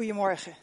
Goedemorgen. 0.00 0.54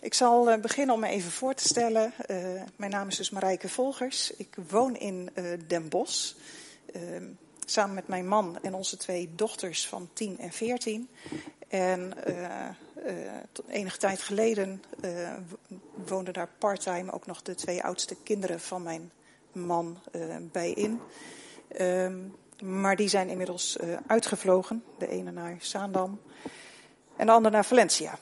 Ik 0.00 0.14
zal 0.14 0.50
eh, 0.50 0.60
beginnen 0.60 0.94
om 0.94 1.00
me 1.00 1.08
even 1.08 1.30
voor 1.30 1.54
te 1.54 1.68
stellen. 1.68 2.12
Uh, 2.30 2.62
mijn 2.76 2.90
naam 2.90 3.08
is 3.08 3.16
dus 3.16 3.30
Marijke 3.30 3.68
Volgers. 3.68 4.30
Ik 4.36 4.56
woon 4.68 4.96
in 4.96 5.30
uh, 5.34 5.44
Den 5.66 5.88
Bosch. 5.88 6.34
Uh, 6.96 7.02
samen 7.66 7.94
met 7.94 8.08
mijn 8.08 8.28
man 8.28 8.58
en 8.62 8.74
onze 8.74 8.96
twee 8.96 9.30
dochters 9.34 9.88
van 9.88 10.08
10 10.12 10.38
en 10.38 10.52
14. 10.52 11.08
En 11.68 12.12
enige 13.68 13.98
tijd 13.98 14.20
geleden 14.20 14.82
woonden 16.06 16.32
daar 16.32 16.48
parttime 16.58 17.12
ook 17.12 17.26
nog 17.26 17.42
de 17.42 17.54
twee 17.54 17.82
oudste 17.82 18.16
kinderen 18.22 18.60
van 18.60 18.82
mijn 18.82 19.10
man 19.52 19.98
bij 20.52 20.70
in. 20.70 21.00
Ehm, 21.68 22.18
maar 22.62 22.96
die 22.96 23.08
zijn 23.08 23.28
inmiddels 23.28 23.78
uitgevlogen. 24.06 24.84
De 24.98 25.08
ene 25.08 25.30
naar 25.30 25.56
Zaandam 25.60 26.20
en 27.22 27.28
de 27.28 27.34
ander 27.34 27.50
naar 27.50 27.64
Valencia. 27.64 28.18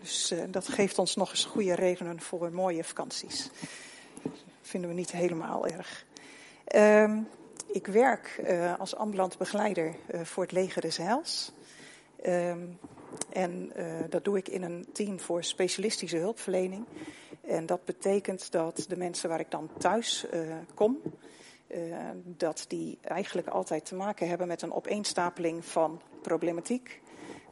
Dus 0.00 0.32
uh, 0.32 0.42
dat 0.48 0.68
geeft 0.68 0.98
ons 0.98 1.16
nog 1.16 1.30
eens 1.30 1.44
goede 1.44 1.74
redenen 1.74 2.20
voor 2.20 2.52
mooie 2.52 2.84
vakanties. 2.84 3.50
Vinden 4.62 4.90
we 4.90 4.96
niet 4.96 5.10
helemaal 5.10 5.66
erg. 5.66 6.04
Uh, 6.74 7.16
ik 7.66 7.86
werk 7.86 8.40
uh, 8.44 8.78
als 8.78 8.96
ambulant 8.96 9.38
begeleider 9.38 9.94
uh, 10.14 10.20
voor 10.20 10.42
het 10.42 10.52
leger 10.52 10.82
des 10.82 10.96
Heils. 10.96 11.52
Ehm, 12.22 12.58
en 13.32 13.72
dat 14.08 14.24
doe 14.24 14.36
ik 14.36 14.48
in 14.48 14.62
een 14.62 14.86
team 14.92 15.20
voor 15.20 15.44
specialistische 15.44 16.16
hulpverlening. 16.16 16.84
En 17.40 17.66
dat 17.66 17.84
betekent 17.84 18.52
dat 18.52 18.84
de 18.88 18.96
mensen 18.96 19.28
waar 19.28 19.40
ik 19.40 19.50
dan 19.50 19.70
thuis 19.78 20.26
kom, 20.74 21.00
dat 22.24 22.64
die 22.68 22.98
eigenlijk 23.02 23.48
altijd 23.48 23.84
te 23.84 23.94
maken 23.94 24.28
hebben 24.28 24.46
met 24.46 24.62
een 24.62 24.72
opeenstapeling 24.72 25.64
van 25.64 26.00
problematiek 26.22 27.00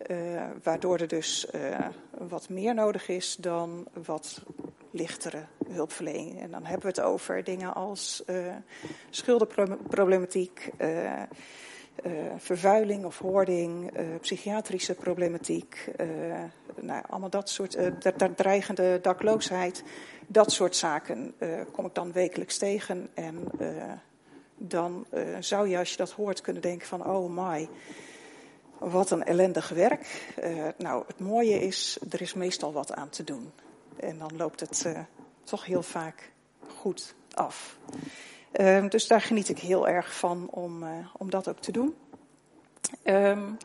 uh, 0.07 0.43
waardoor 0.63 0.99
er 0.99 1.09
dus 1.09 1.47
uh, 1.55 1.87
wat 2.11 2.49
meer 2.49 2.75
nodig 2.75 3.09
is 3.09 3.37
dan 3.41 3.87
wat 4.05 4.43
lichtere 4.91 5.45
hulpverlening. 5.69 6.41
En 6.41 6.51
dan 6.51 6.65
hebben 6.65 6.83
we 6.83 7.01
het 7.01 7.01
over 7.01 7.45
dingen 7.45 7.75
als 7.75 8.23
uh, 8.27 8.55
schuldenproblematiek, 9.11 10.71
vervuiling 12.37 13.05
of 13.05 13.19
hoarding, 13.19 13.93
psychiatrische 14.21 14.95
problematiek, 14.95 15.91
nou, 16.81 17.05
allemaal 17.09 17.31
dat 17.31 17.49
soort, 17.51 17.79
dreigende 18.37 18.99
dakloosheid. 19.03 19.83
Dat 20.27 20.53
soort 20.53 20.77
zaken 20.77 21.35
kom 21.73 21.87
ik 21.87 21.95
dan 21.95 22.13
wekelijks 22.13 22.59
tegen. 22.59 23.09
En 23.15 23.49
dan 24.57 25.07
zou 25.41 25.69
je, 25.69 25.79
als 25.79 25.91
je 25.91 25.97
dat 25.97 26.11
hoort, 26.11 26.41
kunnen 26.41 26.63
denken 26.63 26.87
van, 26.87 27.07
oh 27.07 27.47
my. 27.47 27.69
Wat 28.79 29.11
een 29.11 29.25
ellendig 29.25 29.69
werk. 29.69 30.33
Uh, 30.45 30.69
nou, 30.79 31.05
het 31.07 31.21
mooie 31.21 31.61
is, 31.61 31.99
er 32.11 32.21
is 32.21 32.35
meestal 32.35 32.73
wat 32.73 32.93
aan 32.93 33.09
te 33.09 33.25
doen. 33.25 33.53
En 33.97 34.19
dan 34.19 34.31
loopt 34.37 34.61
het 34.61 34.85
uh, 34.87 34.99
toch 35.45 35.65
heel 35.65 35.83
vaak 35.83 36.33
goed 36.77 37.15
af. 37.35 37.79
Uh, 38.61 38.89
dus 38.89 39.07
daar 39.07 39.21
geniet 39.21 39.49
ik 39.49 39.59
heel 39.59 39.89
erg 39.89 40.17
van 40.19 40.49
om, 40.51 40.85
om 41.17 41.31
dat 41.31 41.49
ook 41.49 41.61
te 41.61 41.73
doen. 41.73 41.95
Um, 43.05 43.57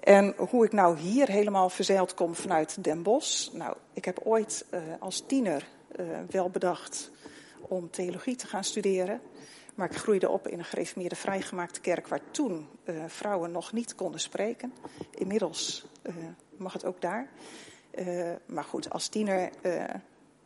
en 0.00 0.34
hoe 0.36 0.64
ik 0.64 0.72
nou 0.72 0.98
hier 0.98 1.28
helemaal 1.28 1.68
verzeild 1.68 2.14
kom 2.14 2.34
vanuit 2.34 2.84
Den 2.84 3.02
Bosch. 3.02 3.52
Nou, 3.52 3.76
ik 3.92 4.04
heb 4.04 4.20
ooit 4.24 4.64
als 4.98 5.24
tiener 5.26 5.66
wel 6.30 6.50
bedacht 6.50 7.10
om 7.60 7.90
theologie 7.90 8.36
te 8.36 8.46
gaan 8.46 8.64
studeren. 8.64 9.20
Maar 9.78 9.90
ik 9.90 9.96
groeide 9.96 10.28
op 10.28 10.48
in 10.48 10.58
een 10.58 10.64
gereformeerde 10.64 11.16
vrijgemaakte 11.16 11.80
kerk 11.80 12.08
waar 12.08 12.20
toen 12.30 12.68
uh, 12.84 13.04
vrouwen 13.06 13.50
nog 13.50 13.72
niet 13.72 13.94
konden 13.94 14.20
spreken. 14.20 14.72
Inmiddels 15.14 15.86
uh, 16.02 16.14
mag 16.56 16.72
het 16.72 16.84
ook 16.84 17.00
daar. 17.00 17.28
Uh, 17.94 18.30
maar 18.46 18.64
goed, 18.64 18.90
als 18.90 19.08
tiener 19.08 19.50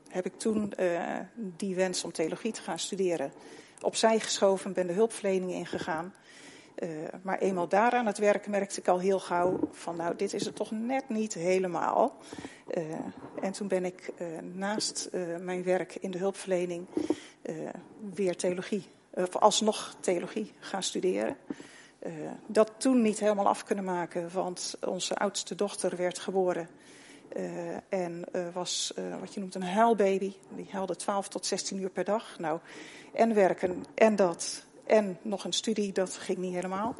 heb 0.08 0.26
ik 0.26 0.38
toen 0.38 0.72
die 1.34 1.74
wens 1.74 2.04
om 2.04 2.12
theologie 2.12 2.52
te 2.52 2.62
gaan 2.62 2.78
studeren 2.78 3.32
opzij 3.80 4.20
geschoven, 4.20 4.72
ben 4.72 4.86
de 4.86 4.92
hulpverlening 4.92 5.52
ingegaan. 5.52 6.14
maar 7.22 7.38
eenmaal 7.38 7.68
daar 7.68 7.92
aan 7.92 8.06
het 8.06 8.18
werk 8.18 8.46
merkte 8.46 8.80
ik 8.80 8.88
al 8.88 8.98
heel 8.98 9.20
gauw 9.20 9.58
van 9.70 9.96
nou, 9.96 10.16
dit 10.16 10.32
is 10.32 10.44
het 10.44 10.56
toch 10.56 10.70
net 10.70 11.08
niet 11.08 11.34
helemaal. 11.34 12.16
en 13.40 13.52
toen 13.52 13.68
ben 13.68 13.84
ik 13.84 14.12
naast 14.54 15.08
mijn 15.40 15.62
werk 15.62 15.94
in 15.94 16.10
de 16.10 16.18
hulpverlening 16.18 16.86
weer 18.14 18.36
theologie 18.36 18.86
of 19.14 19.36
alsnog 19.36 19.94
theologie 20.00 20.52
gaan 20.58 20.82
studeren. 20.82 21.36
Uh, 22.06 22.12
dat 22.46 22.72
toen 22.76 23.02
niet 23.02 23.20
helemaal 23.20 23.46
af 23.46 23.64
kunnen 23.64 23.84
maken, 23.84 24.30
want 24.32 24.74
onze 24.86 25.16
oudste 25.16 25.54
dochter 25.54 25.96
werd 25.96 26.18
geboren. 26.18 26.68
Uh, 27.36 27.42
en 27.88 28.24
was 28.52 28.92
wat 29.20 29.34
je 29.34 29.40
noemt 29.40 29.54
een 29.54 29.62
huilbaby. 29.62 30.32
Die 30.56 30.68
huilde 30.70 30.96
12 30.96 31.28
tot 31.28 31.46
16 31.46 31.80
uur 31.80 31.90
per 31.90 32.04
dag. 32.04 32.38
Nou, 32.38 32.58
en 33.12 33.34
werken 33.34 33.84
en 33.94 34.16
dat. 34.16 34.64
En 34.86 35.18
nog 35.22 35.44
een 35.44 35.52
studie, 35.52 35.92
dat 35.92 36.16
ging 36.16 36.38
niet 36.38 36.54
helemaal. 36.54 36.94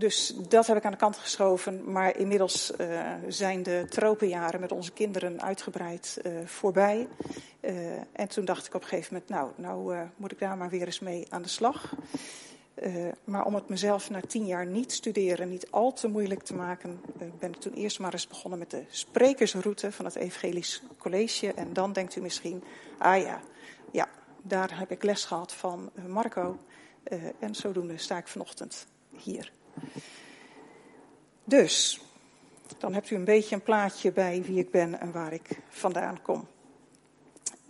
Dus 0.00 0.34
dat 0.48 0.66
heb 0.66 0.76
ik 0.76 0.84
aan 0.84 0.90
de 0.90 0.96
kant 0.96 1.16
geschoven. 1.16 1.92
Maar 1.92 2.16
inmiddels 2.16 2.72
uh, 2.80 3.00
zijn 3.28 3.62
de 3.62 3.86
tropenjaren 3.88 4.60
met 4.60 4.72
onze 4.72 4.92
kinderen 4.92 5.42
uitgebreid 5.42 6.20
uh, 6.22 6.32
voorbij. 6.44 7.08
Uh, 7.60 7.72
en 8.12 8.28
toen 8.28 8.44
dacht 8.44 8.66
ik 8.66 8.74
op 8.74 8.82
een 8.82 8.88
gegeven 8.88 9.12
moment, 9.12 9.30
nou, 9.30 9.50
nou 9.56 10.08
moet 10.16 10.32
ik 10.32 10.38
daar 10.38 10.56
maar 10.56 10.68
weer 10.68 10.86
eens 10.86 11.00
mee 11.00 11.26
aan 11.28 11.42
de 11.42 11.48
slag. 11.48 11.94
maar 13.24 13.44
om 13.44 13.54
het 13.54 13.68
mezelf 13.68 14.10
na 14.10 14.20
tien 14.20 14.46
jaar 14.46 14.66
niet 14.66 14.92
studeren 14.92 15.48
niet 15.48 15.70
al 15.70 15.92
te 15.92 16.08
moeilijk 16.08 16.42
te 16.42 16.54
maken, 16.54 17.00
ben 17.38 17.50
ik 17.50 17.60
toen 17.60 17.74
eerst 17.74 17.98
maar 17.98 18.12
eens 18.12 18.28
begonnen 18.28 18.58
met 18.58 18.70
de 18.70 18.84
sprekersroute 18.88 19.92
van 19.92 20.04
het 20.04 20.14
Evangelisch 20.14 20.82
College. 20.98 21.54
En 21.54 21.72
dan 21.72 21.92
denkt 21.92 22.16
u 22.16 22.20
misschien, 22.20 22.62
ah 22.98 23.22
ja, 23.22 23.40
ja 23.92 24.08
daar 24.42 24.78
heb 24.78 24.90
ik 24.90 25.02
les 25.02 25.24
gehad 25.24 25.52
van 25.52 25.90
Marco. 26.06 26.58
en 27.38 27.54
zodoende 27.54 27.98
sta 27.98 28.16
ik 28.18 28.28
vanochtend 28.28 28.86
hier. 29.16 29.52
Dus, 31.44 32.00
dan 32.78 32.94
hebt 32.94 33.10
u 33.10 33.16
een 33.16 33.24
beetje 33.24 33.54
een 33.54 33.62
plaatje 33.62 34.12
bij 34.12 34.42
wie 34.42 34.58
ik 34.58 34.70
ben 34.70 35.00
en 35.00 35.12
waar 35.12 35.32
ik 35.32 35.48
vandaan 35.68 36.22
kom. 36.22 36.48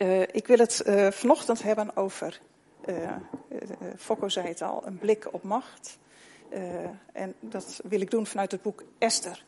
Uh, 0.03 0.21
ik 0.21 0.47
wil 0.47 0.59
het 0.59 0.83
uh, 0.87 1.11
vanochtend 1.11 1.63
hebben 1.63 1.97
over, 1.97 2.41
uh, 2.89 3.17
Fokko 3.97 4.29
zei 4.29 4.49
het 4.49 4.63
al, 4.63 4.87
een 4.87 4.99
blik 4.99 5.33
op 5.33 5.43
macht. 5.43 5.99
en 7.13 7.35
dat 7.41 7.81
wil 7.85 8.01
ik 8.01 8.11
doen 8.11 8.27
vanuit 8.27 8.53
het 8.53 8.63
boek 8.63 8.85
Esther. 8.99 9.45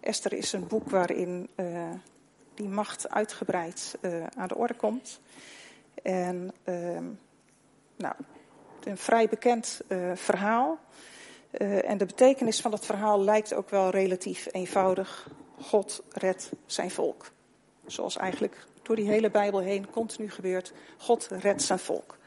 Esther 0.00 0.32
is 0.32 0.52
een 0.52 0.66
boek 0.66 0.90
waarin 0.90 1.48
die 2.54 2.68
macht 2.68 3.10
uitgebreid 3.10 3.98
aan 4.36 4.48
de 4.48 4.56
orde 4.56 4.74
komt. 4.74 5.20
En 6.02 6.52
ehm, 6.64 7.04
nou, 7.96 8.14
een 8.84 8.98
vrij 8.98 9.28
bekend 9.28 9.80
verhaal. 10.14 10.78
Uh, 11.58 11.90
en 11.90 11.98
de 11.98 12.06
betekenis 12.06 12.60
van 12.60 12.72
het 12.72 12.86
verhaal 12.86 13.20
lijkt 13.20 13.54
ook 13.54 13.70
wel 13.70 13.90
relatief 13.90 14.48
eenvoudig. 14.50 15.30
God 15.60 16.02
redt 16.12 16.50
zijn 16.66 16.90
volk. 16.90 17.30
Zoals 17.86 18.16
eigenlijk 18.16 18.66
door 18.82 18.96
die 18.96 19.08
hele 19.08 19.30
Bijbel 19.30 19.60
heen 19.60 19.90
continu 19.90 20.30
gebeurt. 20.30 20.72
God 20.98 21.28
redt 21.30 21.62
zijn 21.62 21.78
volk. 21.78 22.18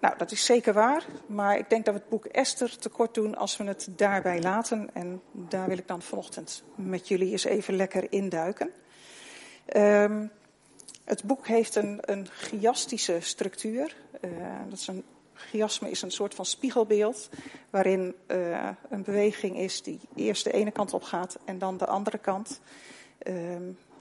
Nou, 0.00 0.18
dat 0.18 0.32
is 0.32 0.44
zeker 0.44 0.72
waar, 0.72 1.04
maar 1.26 1.58
ik 1.58 1.70
denk 1.70 1.84
dat 1.84 1.94
we 1.94 2.00
het 2.00 2.08
boek 2.08 2.24
Esther 2.24 2.78
tekort 2.78 3.14
doen 3.14 3.36
als 3.36 3.56
we 3.56 3.64
het 3.64 3.88
daarbij 3.90 4.40
laten. 4.40 4.90
En 4.92 5.22
daar 5.32 5.68
wil 5.68 5.78
ik 5.78 5.88
dan 5.88 6.02
vanochtend 6.02 6.62
met 6.74 7.08
jullie 7.08 7.30
eens 7.30 7.44
even 7.44 7.76
lekker 7.76 8.12
induiken. 8.12 8.70
Um, 9.76 10.30
het 11.04 11.24
boek 11.24 11.46
heeft 11.46 11.74
een, 11.74 11.98
een 12.00 12.28
structuur. 13.20 13.96
Uh, 14.24 14.30
dat 14.68 14.78
is 14.78 14.86
een 14.86 15.04
chiasme 15.36 15.90
is 15.90 16.02
een 16.02 16.10
soort 16.10 16.34
van 16.34 16.44
spiegelbeeld 16.44 17.28
waarin 17.70 18.14
uh, 18.26 18.68
een 18.88 19.02
beweging 19.02 19.56
is 19.56 19.82
die 19.82 20.00
eerst 20.14 20.44
de 20.44 20.52
ene 20.52 20.70
kant 20.70 20.94
op 20.94 21.02
gaat 21.02 21.38
en 21.44 21.58
dan 21.58 21.76
de 21.76 21.86
andere 21.86 22.18
kant. 22.18 22.60
Uh, 23.22 23.56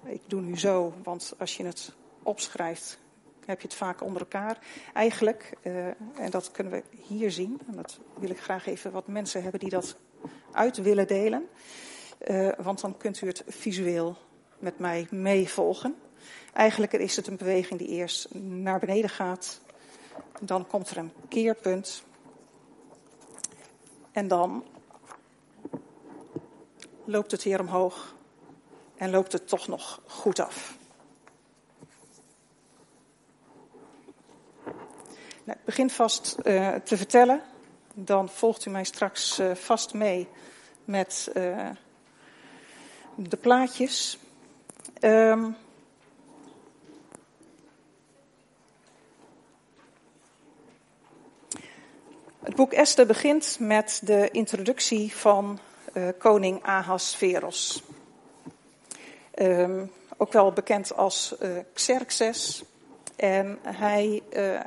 ik 0.06 0.22
doe 0.28 0.42
nu 0.42 0.58
zo, 0.58 0.94
want 1.04 1.34
als 1.38 1.58
je 1.58 1.66
het 1.66 1.92
opschrijft 2.24 3.00
heb 3.46 3.62
je 3.62 3.68
het 3.68 3.76
vaak 3.76 4.02
onder 4.02 4.22
elkaar. 4.22 4.60
Eigenlijk, 4.94 5.54
uh, 5.64 5.88
en 6.16 6.30
dat 6.30 6.52
kunnen 6.52 6.74
we 6.74 6.84
hier 7.08 7.32
zien, 7.32 7.60
en 7.68 7.76
dat 7.76 8.00
wil 8.20 8.30
ik 8.30 8.40
graag 8.40 8.66
even 8.66 8.92
wat 8.92 9.08
mensen 9.08 9.42
hebben 9.42 9.60
die 9.60 9.70
dat 9.70 9.96
uit 10.52 10.78
willen 10.78 11.08
delen. 11.08 11.48
Uh, 12.28 12.50
want 12.58 12.82
dan 12.82 12.98
kunt 12.98 13.22
u 13.22 13.28
het 13.28 13.44
visueel 13.48 14.18
met 14.60 14.80
mij 14.80 15.08
meevolgen. 15.10 15.96
Eigenlijk 16.54 16.94
is 16.94 17.16
het 17.16 17.28
een 17.28 17.38
beweging 17.38 17.80
die 17.80 17.88
eerst 17.88 18.34
naar 18.34 18.80
beneden 18.80 19.10
gaat, 19.10 19.62
dan 20.42 20.68
komt 20.68 20.90
er 20.90 20.98
een 20.98 21.14
keerpunt. 21.28 22.04
En 24.12 24.28
dan 24.28 24.64
loopt 27.06 27.32
het 27.32 27.44
weer 27.44 27.60
omhoog 27.60 28.16
en 28.98 29.10
loopt 29.10 29.32
het 29.32 29.48
toch 29.48 29.68
nog 29.68 30.02
goed 30.08 30.40
af. 30.40 30.78
Nou, 35.44 35.60
ik 35.60 35.66
begin 35.66 35.90
vast 35.90 36.36
uh, 36.44 36.76
te 36.76 36.98
vertellen. 36.98 37.42
Dan 37.94 38.30
volgt 38.30 38.66
u 38.66 38.70
mij 38.70 38.84
straks 38.84 39.40
uh, 39.40 39.56
vast 39.56 39.94
mee 39.94 40.28
met 40.86 41.32
uh, 41.38 41.70
de 43.16 43.38
plaatjes. 43.38 44.20
Ehm, 45.00 45.52
het 52.46 52.56
boek 52.56 52.74
Esther 52.74 53.06
begint 53.06 53.58
met 53.60 54.02
de 54.04 54.30
introductie 54.32 55.16
van 55.16 55.60
uh, 55.94 56.08
koning 56.18 56.64
Ahasveros. 56.64 57.84
Um, 59.36 59.92
ook 60.18 60.34
wel 60.34 60.52
bekend 60.52 60.96
als 60.96 61.36
uh, 61.42 61.50
Xerxes. 61.74 62.64
En 63.16 63.60
hij 63.62 64.22
uh, 64.34 64.60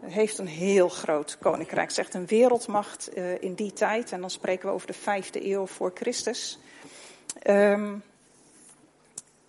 heeft 0.00 0.38
een 0.38 0.46
heel 0.46 0.88
groot 0.88 1.38
koninkrijk. 1.40 1.88
Het 1.88 1.98
is 1.98 2.04
echt 2.04 2.14
een 2.14 2.26
wereldmacht 2.26 3.10
in 3.40 3.54
die 3.54 3.72
tijd. 3.72 4.12
En 4.12 4.20
dan 4.20 4.30
spreken 4.30 4.68
we 4.68 4.74
over 4.74 4.86
de 4.86 4.92
vijfde 4.92 5.46
eeuw 5.46 5.66
voor 5.66 5.90
Christus. 5.94 6.58
Um, 7.46 8.02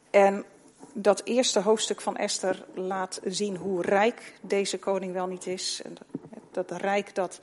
en 0.09 0.45
dat 0.93 1.21
eerste 1.23 1.59
hoofdstuk 1.59 2.01
van 2.01 2.17
Esther 2.17 2.65
laat 2.73 3.19
zien 3.23 3.55
hoe 3.55 3.81
rijk 3.81 4.33
deze 4.41 4.79
koning 4.79 5.13
wel 5.13 5.27
niet 5.27 5.47
is. 5.47 5.81
En 5.83 5.97
dat, 6.53 6.71
rijk 6.71 7.15
dat 7.15 7.39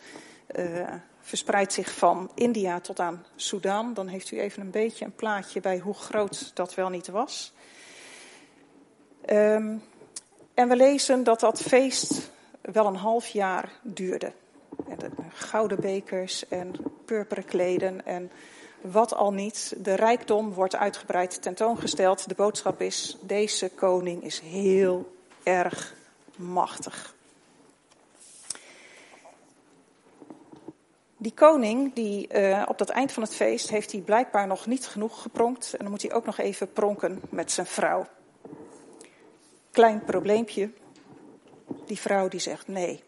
uh, 0.57 0.89
verspreidt 1.21 1.73
zich 1.73 1.95
van 1.95 2.31
India 2.35 2.81
tot 2.81 3.01
aan 3.01 3.25
Sudan. 3.37 3.95
Dan 3.95 4.09
heeft 4.09 4.31
u 4.31 4.41
even 4.41 4.63
een 4.63 4.71
beetje 4.71 5.05
een 5.05 5.15
plaatje 5.15 5.61
bij 5.61 5.79
hoe 5.79 5.95
groot 5.95 6.51
dat 6.55 6.75
wel 6.75 6.89
niet 6.89 7.09
was. 7.09 7.53
Um, 9.27 9.83
en 10.55 10.69
we 10.69 10.77
lezen 10.77 11.25
dat 11.25 11.41
dat 11.41 11.63
feest 11.63 12.31
wel 12.61 12.87
een 12.87 12.97
half 12.97 13.27
jaar 13.27 13.73
duurde. 13.83 14.33
De 14.99 15.11
gouden 15.33 15.81
bekers 15.81 16.49
en 16.49 16.75
purperen 17.05 17.45
kleden 17.45 18.07
en 18.07 18.31
wat 18.81 19.15
al 19.15 19.33
niet. 19.33 19.75
De 19.79 19.95
rijkdom 19.95 20.53
wordt 20.53 20.77
uitgebreid 20.77 21.43
tentoongesteld. 21.43 22.29
De 22.29 22.35
boodschap 22.35 22.81
is, 22.81 23.17
deze 23.21 23.69
koning 23.69 24.23
is 24.25 24.41
heel 24.41 25.15
erg 25.43 25.95
machtig. 26.37 27.15
Die 31.23 31.35
koning, 31.35 31.95
die, 31.95 32.29
uh, 32.33 32.63
op 32.69 32.79
dat 32.79 32.89
eind 32.89 33.13
van 33.13 33.23
het 33.23 33.35
feest, 33.35 33.71
heeft 33.71 33.93
hij 33.93 34.01
blijkbaar 34.01 34.47
nog 34.47 34.67
niet 34.67 34.87
genoeg 34.87 35.23
gepronkt. 35.23 35.73
En 35.73 35.79
dan 35.79 35.91
moet 35.91 36.03
hij 36.03 36.13
ook 36.13 36.27
nog 36.27 36.39
even 36.39 36.73
pronken 36.73 37.21
met 37.31 37.53
zijn 37.53 37.67
vrouw. 37.67 38.07
Klein 39.71 40.05
probleempje. 40.05 40.71
Die 41.87 41.99
vrouw 41.99 42.29
die 42.29 42.41
zegt 42.41 42.69
nee, 42.69 43.03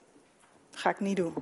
ga 0.71 0.91
ik 0.91 1.01
niet 1.01 1.17
doen. 1.17 1.35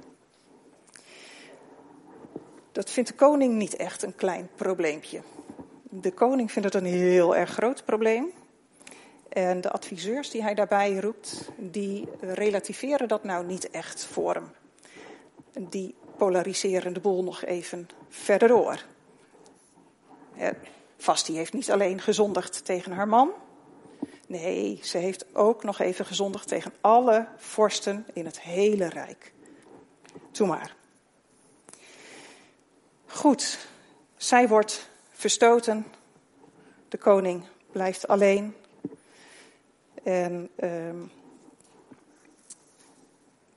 Dat 2.73 2.91
vindt 2.91 3.09
de 3.09 3.17
koning 3.17 3.55
niet 3.55 3.77
echt 3.77 4.03
een 4.03 4.15
klein 4.15 4.49
probleempje. 4.55 5.23
De 5.83 6.13
koning 6.13 6.53
vindt 6.53 6.73
het 6.73 6.83
een 6.83 6.91
heel 6.91 7.37
erg 7.37 7.51
groot 7.51 7.85
probleem. 7.85 8.31
En 9.29 9.61
de 9.61 9.71
adviseurs 9.71 10.31
die 10.31 10.43
hij 10.43 10.55
daarbij 10.55 10.97
roept, 10.97 11.51
die 11.57 12.09
relativeren 12.21 13.09
dat 13.09 13.25
nou 13.25 13.47
niet 13.47 13.71
echt 13.71 14.05
voor 14.05 14.35
hem. 14.35 14.53
Die 15.69 15.95
polariseren 16.21 16.93
de 16.93 17.01
boel 17.01 17.23
nog 17.23 17.45
even 17.45 17.89
verder 18.09 18.49
door. 18.49 18.85
Vasti 20.97 21.37
heeft 21.37 21.53
niet 21.53 21.71
alleen 21.71 22.01
gezondigd 22.01 22.65
tegen 22.65 22.93
haar 22.93 23.09
man. 23.09 23.31
Nee, 24.27 24.81
ze 24.83 24.99
heeft 24.99 25.35
ook 25.35 25.65
nog 25.65 25.79
even 25.79 26.07
gezondigd 26.07 26.49
tegen 26.49 26.73
alle 26.81 27.27
vorsten 27.37 28.07
in 28.13 28.25
het 28.25 28.41
hele 28.41 28.89
rijk. 28.89 29.33
Toe 30.31 30.47
maar. 30.47 30.77
Goed, 33.07 33.69
zij 34.17 34.49
wordt 34.49 34.91
verstoten. 35.11 35.87
De 36.89 36.99
koning 36.99 37.45
blijft 37.73 38.09
alleen. 38.09 38.55
En 40.03 40.51
uh, 40.57 40.95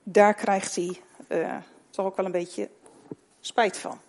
daar 0.02 0.34
krijgt 0.34 0.74
hij 0.74 1.00
uh, 1.28 1.56
toch 1.94 2.06
ook 2.06 2.16
wel 2.16 2.26
een 2.26 2.32
beetje 2.32 2.68
spijt 3.40 3.78
van. 3.78 4.00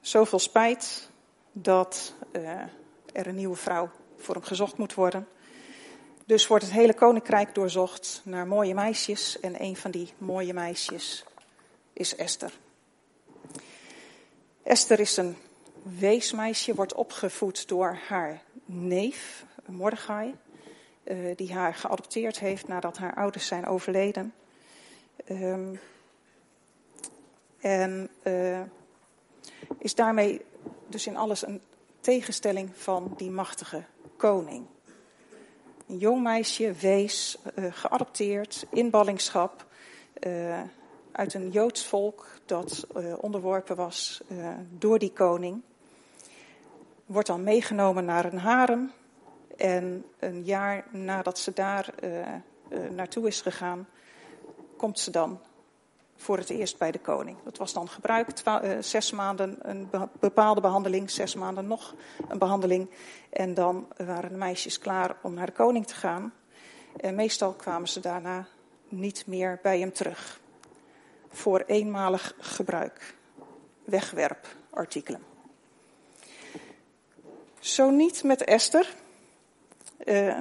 Zoveel 0.00 0.38
spijt 0.38 1.10
dat 1.52 2.14
uh, 2.32 2.50
er 3.12 3.26
een 3.26 3.34
nieuwe 3.34 3.56
vrouw 3.56 3.90
voor 4.16 4.34
hem 4.34 4.44
gezocht 4.44 4.76
moet 4.76 4.94
worden. 4.94 5.28
Dus 6.26 6.46
wordt 6.46 6.64
het 6.64 6.72
hele 6.72 6.94
koninkrijk 6.94 7.54
doorzocht 7.54 8.20
naar 8.24 8.46
mooie 8.46 8.74
meisjes. 8.74 9.40
En 9.40 9.62
een 9.62 9.76
van 9.76 9.90
die 9.90 10.12
mooie 10.18 10.52
meisjes 10.52 11.24
is 11.92 12.16
Esther. 12.16 12.52
Esther 14.62 15.00
is 15.00 15.16
een 15.16 15.36
weesmeisje, 15.82 16.74
wordt 16.74 16.94
opgevoed 16.94 17.68
door 17.68 17.98
haar 18.08 18.42
neef, 18.64 19.44
Mordechai. 19.66 20.34
Uh, 21.04 21.36
die 21.36 21.52
haar 21.52 21.74
geadopteerd 21.74 22.38
heeft 22.38 22.68
nadat 22.68 22.98
haar 22.98 23.14
ouders 23.14 23.46
zijn 23.46 23.66
overleden. 23.66 24.34
En 27.60 28.10
uh, 28.22 28.60
is 29.78 29.94
daarmee 29.94 30.44
dus 30.86 31.06
in 31.06 31.16
alles 31.16 31.46
een 31.46 31.60
tegenstelling 32.00 32.70
van 32.76 33.14
die 33.16 33.30
machtige 33.30 33.84
koning. 34.16 34.66
Een 35.86 35.98
jong 35.98 36.22
meisje, 36.22 36.72
wees, 36.72 37.38
uh, 37.58 37.72
geadopteerd, 37.72 38.66
in 38.70 38.90
ballingschap, 38.90 39.66
uh, 40.26 40.60
uit 41.12 41.34
een 41.34 41.50
Joods 41.50 41.86
volk 41.86 42.26
dat 42.44 42.86
onderworpen 43.20 43.76
was 43.76 44.22
door 44.70 44.98
die 44.98 45.12
koning. 45.12 45.62
Wordt 47.06 47.28
dan 47.28 47.42
meegenomen 47.42 48.04
naar 48.04 48.24
een 48.24 48.38
harem. 48.38 48.92
En 49.56 50.04
een 50.18 50.44
jaar 50.44 50.84
nadat 50.90 51.38
ze 51.38 51.52
daar 51.52 51.94
naartoe 52.90 53.26
is 53.26 53.40
gegaan, 53.40 53.88
komt 54.76 54.98
ze 54.98 55.10
dan 55.10 55.40
voor 56.18 56.38
het 56.38 56.50
eerst 56.50 56.78
bij 56.78 56.90
de 56.90 56.98
koning. 56.98 57.36
Dat 57.44 57.56
was 57.56 57.72
dan 57.72 57.88
gebruikt, 57.88 58.42
uh, 58.46 58.60
zes 58.80 59.10
maanden 59.10 59.56
een 59.60 59.90
bepaalde 60.20 60.60
behandeling, 60.60 61.10
zes 61.10 61.34
maanden 61.34 61.66
nog 61.66 61.94
een 62.28 62.38
behandeling. 62.38 62.90
En 63.30 63.54
dan 63.54 63.88
waren 63.96 64.30
de 64.30 64.36
meisjes 64.36 64.78
klaar 64.78 65.16
om 65.22 65.34
naar 65.34 65.46
de 65.46 65.52
koning 65.52 65.86
te 65.86 65.94
gaan. 65.94 66.32
En 66.96 67.14
meestal 67.14 67.52
kwamen 67.52 67.88
ze 67.88 68.00
daarna 68.00 68.46
niet 68.88 69.26
meer 69.26 69.58
bij 69.62 69.78
hem 69.78 69.92
terug. 69.92 70.40
Voor 71.28 71.60
eenmalig 71.66 72.34
gebruik. 72.38 73.14
Wegwerpartikelen. 73.84 75.22
Zo 77.58 77.90
niet 77.90 78.22
met 78.22 78.44
Esther. 78.44 78.94
Uh, 80.04 80.38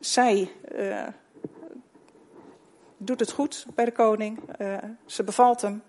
zij 0.00 0.50
uh, 0.74 1.06
doet 3.02 3.20
het 3.20 3.30
goed 3.30 3.66
bij 3.74 3.84
de 3.84 3.92
koning. 3.92 4.38
Uh, 4.58 4.76
ze 5.06 5.24
bevalt 5.24 5.60
hem. 5.60 5.82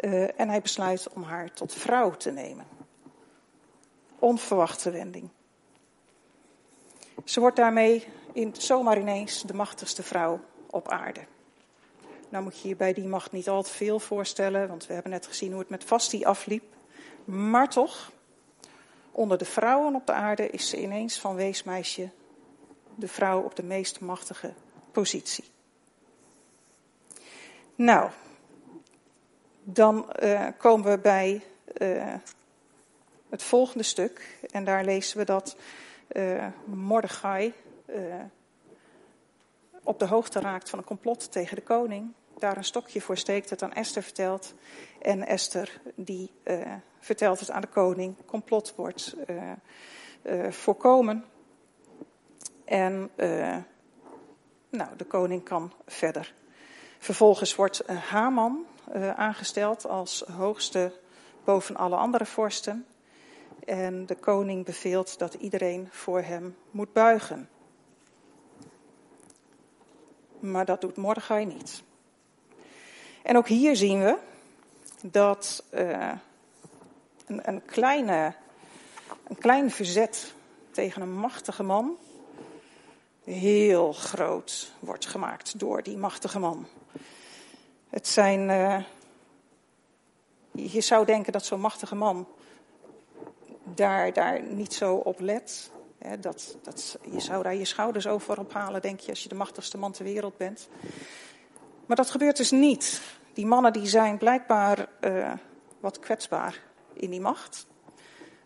Uh, 0.00 0.40
en 0.40 0.48
hij 0.48 0.60
besluit 0.60 1.08
om 1.12 1.22
haar 1.22 1.52
tot 1.52 1.72
vrouw 1.72 2.10
te 2.10 2.30
nemen. 2.30 2.66
Onverwachte 4.18 4.90
wending. 4.90 5.28
Ze 7.24 7.40
wordt 7.40 7.56
daarmee 7.56 8.06
in, 8.32 8.54
zomaar 8.58 8.98
ineens 8.98 9.42
de 9.42 9.54
machtigste 9.54 10.02
vrouw 10.02 10.40
op 10.70 10.88
aarde. 10.88 11.20
Nou 12.28 12.44
moet 12.44 12.60
je 12.60 12.68
je 12.68 12.76
bij 12.76 12.92
die 12.92 13.06
macht 13.06 13.32
niet 13.32 13.48
al 13.48 13.62
te 13.62 13.70
veel 13.70 13.98
voorstellen, 13.98 14.68
want 14.68 14.86
we 14.86 14.92
hebben 14.92 15.12
net 15.12 15.26
gezien 15.26 15.50
hoe 15.50 15.60
het 15.60 15.68
met 15.68 15.84
Vasti 15.84 16.24
afliep. 16.24 16.64
Maar 17.24 17.68
toch, 17.68 18.12
onder 19.10 19.38
de 19.38 19.44
vrouwen 19.44 19.94
op 19.94 20.06
de 20.06 20.12
aarde 20.12 20.50
is 20.50 20.68
ze 20.68 20.82
ineens 20.82 21.18
van 21.18 21.34
weesmeisje 21.34 22.10
de 22.94 23.08
vrouw 23.08 23.42
op 23.42 23.56
de 23.56 23.62
meest 23.62 24.00
machtige 24.00 24.52
positie. 24.92 25.44
Nou, 27.74 28.10
dan 29.62 30.12
uh, 30.22 30.48
komen 30.58 30.90
we 30.90 30.98
bij 30.98 31.42
uh, 31.78 32.14
het 33.28 33.42
volgende 33.42 33.84
stuk. 33.84 34.38
En 34.50 34.64
daar 34.64 34.84
lezen 34.84 35.18
we 35.18 35.24
dat 35.24 35.56
uh, 36.12 36.46
Mordechai 36.64 37.54
op 39.82 39.98
de 39.98 40.06
hoogte 40.06 40.40
raakt 40.40 40.70
van 40.70 40.78
een 40.78 40.84
complot 40.84 41.32
tegen 41.32 41.56
de 41.56 41.62
koning. 41.62 42.12
Daar 42.38 42.56
een 42.56 42.64
stokje 42.64 43.00
voor 43.00 43.16
steekt, 43.16 43.50
het 43.50 43.62
aan 43.62 43.72
Esther 43.72 44.02
vertelt. 44.02 44.54
En 45.02 45.26
Esther 45.26 45.80
die 45.94 46.30
vertelt 47.00 47.40
het 47.40 47.50
aan 47.50 47.60
de 47.60 47.66
koning. 47.66 48.14
Complot 48.26 48.74
wordt 48.76 49.16
voorkomen. 50.48 51.24
En 52.64 53.10
nou, 54.70 54.96
de 54.96 55.04
koning 55.04 55.44
kan 55.44 55.72
verder 55.86 56.34
Vervolgens 57.04 57.54
wordt 57.54 57.86
Haman 57.86 58.64
uh, 58.94 59.10
aangesteld 59.14 59.86
als 59.86 60.24
hoogste 60.36 60.92
boven 61.44 61.76
alle 61.76 61.96
andere 61.96 62.26
vorsten. 62.26 62.86
En 63.64 64.06
de 64.06 64.14
koning 64.14 64.64
beveelt 64.64 65.18
dat 65.18 65.34
iedereen 65.34 65.88
voor 65.90 66.20
hem 66.20 66.56
moet 66.70 66.92
buigen. 66.92 67.48
Maar 70.38 70.64
dat 70.64 70.80
doet 70.80 70.96
Mordechai 70.96 71.44
niet. 71.44 71.82
En 73.22 73.36
ook 73.36 73.48
hier 73.48 73.76
zien 73.76 74.00
we 74.00 74.16
dat 75.02 75.64
uh, 75.74 76.12
een, 77.26 77.48
een, 77.48 77.64
kleine 77.64 78.34
Een 79.28 79.38
klein 79.38 79.70
verzet 79.70 80.34
tegen 80.70 81.02
een 81.02 81.14
machtige 81.14 81.62
man 81.62 81.96
heel 83.24 83.92
groot 83.92 84.72
wordt 84.78 85.06
gemaakt 85.06 85.58
door 85.58 85.82
die 85.82 85.96
machtige 85.96 86.38
man. 86.38 86.66
Het 87.94 88.08
zijn. 88.08 88.48
Uh, 88.48 88.78
je 90.52 90.80
zou 90.80 91.04
denken 91.04 91.32
dat 91.32 91.44
zo'n 91.44 91.60
machtige 91.60 91.94
man 91.94 92.28
daar, 93.64 94.12
daar 94.12 94.42
niet 94.42 94.74
zo 94.74 94.94
op 94.94 95.20
let. 95.20 95.70
Hè, 95.98 96.20
dat, 96.20 96.56
dat, 96.62 96.98
je 97.10 97.20
zou 97.20 97.42
daar 97.42 97.54
je 97.54 97.64
schouders 97.64 98.06
over 98.06 98.38
ophalen, 98.38 98.82
denk 98.82 99.00
je, 99.00 99.10
als 99.10 99.22
je 99.22 99.28
de 99.28 99.34
machtigste 99.34 99.78
man 99.78 99.92
ter 99.92 100.04
wereld 100.04 100.36
bent. 100.36 100.68
Maar 101.86 101.96
dat 101.96 102.10
gebeurt 102.10 102.36
dus 102.36 102.50
niet. 102.50 103.00
Die 103.32 103.46
mannen 103.46 103.72
die 103.72 103.86
zijn 103.86 104.18
blijkbaar 104.18 104.88
uh, 105.00 105.32
wat 105.80 105.98
kwetsbaar 105.98 106.62
in 106.92 107.10
die 107.10 107.20
macht. 107.20 107.66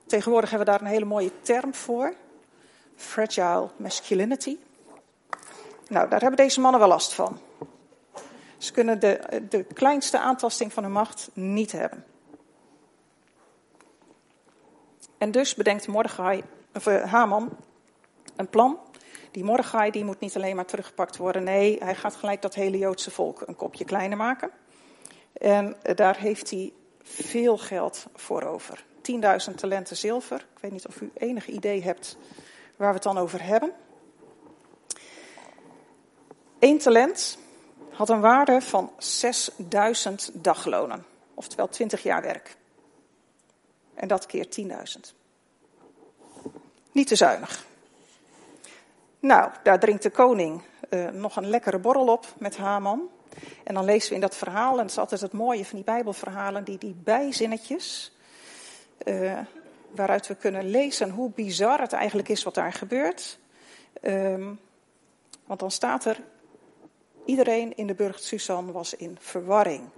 Tegenwoordig 0.06 0.50
hebben 0.50 0.66
we 0.66 0.72
daar 0.72 0.82
een 0.82 0.94
hele 0.94 1.04
mooie 1.04 1.40
term 1.40 1.74
voor. 1.74 2.14
Fragile 2.96 3.70
masculinity. 3.76 4.58
Nou, 5.88 6.08
daar 6.08 6.20
hebben 6.20 6.36
deze 6.36 6.60
mannen 6.60 6.80
wel 6.80 6.88
last 6.88 7.14
van. 7.14 7.38
Ze 8.58 8.72
kunnen 8.72 9.00
de, 9.00 9.42
de 9.48 9.64
kleinste 9.64 10.18
aantasting 10.18 10.72
van 10.72 10.82
hun 10.82 10.92
macht 10.92 11.30
niet 11.32 11.72
hebben. 11.72 12.04
En 15.18 15.30
dus 15.30 15.54
bedenkt 15.54 15.86
Mordechai, 15.86 16.42
of 16.74 16.86
uh, 16.86 17.04
Haman 17.04 17.56
een 18.36 18.48
plan. 18.48 18.78
Die 19.30 19.44
Mordechai 19.44 19.90
die 19.90 20.04
moet 20.04 20.20
niet 20.20 20.36
alleen 20.36 20.56
maar 20.56 20.64
teruggepakt 20.64 21.16
worden. 21.16 21.44
Nee, 21.44 21.78
hij 21.84 21.94
gaat 21.94 22.16
gelijk 22.16 22.42
dat 22.42 22.54
hele 22.54 22.78
Joodse 22.78 23.10
volk 23.10 23.42
een 23.46 23.56
kopje 23.56 23.84
kleiner 23.84 24.16
maken. 24.16 24.50
En 25.32 25.76
uh, 25.86 25.94
daar 25.94 26.16
heeft 26.16 26.50
hij 26.50 26.72
veel 27.02 27.58
geld 27.58 28.06
voor 28.14 28.42
over. 28.42 28.84
10.000 29.50 29.54
talenten 29.54 29.96
zilver. 29.96 30.46
Ik 30.54 30.60
weet 30.60 30.72
niet 30.72 30.86
of 30.86 31.00
u 31.00 31.10
enig 31.14 31.46
idee 31.46 31.82
hebt 31.82 32.16
waar 32.76 32.88
we 32.88 32.94
het 32.94 33.02
dan 33.02 33.18
over 33.18 33.42
hebben. 33.42 33.72
Eén 36.58 36.78
talent 36.78 37.38
had 37.98 38.08
een 38.08 38.20
waarde 38.20 38.60
van 38.60 38.92
6000 38.98 40.30
daglonen, 40.32 41.04
oftewel 41.34 41.68
20 41.68 42.02
jaar 42.02 42.22
werk. 42.22 42.56
En 43.94 44.08
dat 44.08 44.26
keer 44.26 44.46
10.000. 44.46 45.14
Niet 46.92 47.06
te 47.06 47.16
zuinig. 47.16 47.64
Nou, 49.20 49.50
daar 49.62 49.78
drinkt 49.78 50.02
de 50.02 50.10
koning 50.10 50.62
uh, 50.90 51.08
nog 51.08 51.36
een 51.36 51.48
lekkere 51.48 51.78
borrel 51.78 52.06
op 52.06 52.26
met 52.36 52.56
Haman. 52.56 53.08
En 53.64 53.74
dan 53.74 53.84
lezen 53.84 54.08
we 54.08 54.14
in 54.14 54.20
dat 54.20 54.36
verhaal, 54.36 54.70
en 54.70 54.76
dat 54.76 54.90
is 54.90 54.98
altijd 54.98 55.20
het 55.20 55.32
mooie 55.32 55.64
van 55.64 55.76
die 55.76 55.84
Bijbelverhalen, 55.84 56.64
die, 56.64 56.78
die 56.78 56.96
bijzinnetjes, 57.04 58.12
uh, 59.04 59.38
waaruit 59.90 60.26
we 60.26 60.34
kunnen 60.34 60.70
lezen 60.70 61.10
hoe 61.10 61.30
bizar 61.30 61.80
het 61.80 61.92
eigenlijk 61.92 62.28
is 62.28 62.42
wat 62.42 62.54
daar 62.54 62.72
gebeurt. 62.72 63.38
Um, 64.02 64.60
want 65.46 65.60
dan 65.60 65.70
staat 65.70 66.04
er, 66.04 66.20
iedereen 67.28 67.76
in 67.76 67.86
de 67.86 67.94
burcht 67.94 68.24
Susan 68.24 68.72
was 68.72 68.94
in 68.94 69.16
verwarring. 69.20 69.88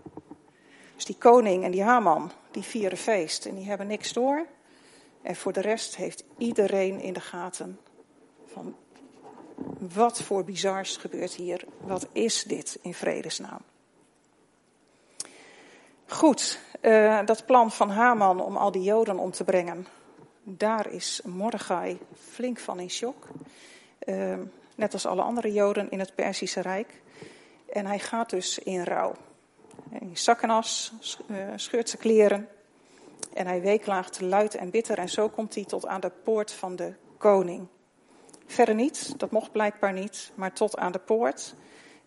Dus 0.94 1.04
die 1.04 1.16
koning 1.18 1.64
en 1.64 1.70
die 1.70 1.82
Haman, 1.82 2.30
die 2.50 2.62
vieren 2.62 2.98
feest 2.98 3.46
en 3.46 3.54
die 3.54 3.68
hebben 3.68 3.86
niks 3.86 4.12
door. 4.12 4.46
En 5.22 5.36
voor 5.36 5.52
de 5.52 5.60
rest 5.60 5.96
heeft 5.96 6.24
iedereen 6.38 7.00
in 7.00 7.12
de 7.12 7.20
gaten 7.20 7.78
van 8.46 8.76
wat 9.94 10.22
voor 10.22 10.44
bizars 10.44 10.96
gebeurt 10.96 11.34
hier? 11.34 11.64
Wat 11.80 12.06
is 12.12 12.42
dit 12.42 12.78
in 12.82 12.94
vredesnaam? 12.94 13.60
Goed, 16.06 16.58
uh, 16.80 17.20
dat 17.24 17.46
plan 17.46 17.70
van 17.70 17.90
Haman 17.90 18.42
om 18.42 18.56
al 18.56 18.70
die 18.70 18.82
Joden 18.82 19.18
om 19.18 19.30
te 19.30 19.44
brengen, 19.44 19.86
daar 20.42 20.90
is 20.90 21.20
Mordechai 21.24 21.98
flink 22.28 22.58
van 22.58 22.80
in 22.80 22.90
shock. 22.90 23.28
Uh, 24.04 24.38
net 24.76 24.92
als 24.92 25.06
alle 25.06 25.22
andere 25.22 25.52
Joden 25.52 25.90
in 25.90 25.98
het 25.98 26.14
Perzische 26.14 26.60
Rijk. 26.60 27.00
En 27.70 27.86
hij 27.86 27.98
gaat 27.98 28.30
dus 28.30 28.58
in 28.58 28.84
rouw. 28.84 29.14
In 30.00 30.16
zak 30.16 30.42
en 30.42 30.50
as, 30.50 30.92
uh, 31.26 31.52
scheurt 31.56 31.88
zijn 31.88 32.02
kleren. 32.02 32.48
En 33.32 33.46
hij 33.46 33.60
weeklaagt 33.60 34.20
luid 34.20 34.54
en 34.54 34.70
bitter. 34.70 34.98
En 34.98 35.08
zo 35.08 35.28
komt 35.28 35.54
hij 35.54 35.64
tot 35.64 35.86
aan 35.86 36.00
de 36.00 36.12
poort 36.24 36.52
van 36.52 36.76
de 36.76 36.92
koning. 37.18 37.66
Verder 38.46 38.74
niet, 38.74 39.18
dat 39.18 39.30
mocht 39.30 39.52
blijkbaar 39.52 39.92
niet, 39.92 40.32
maar 40.34 40.52
tot 40.52 40.76
aan 40.76 40.92
de 40.92 40.98
poort. 40.98 41.54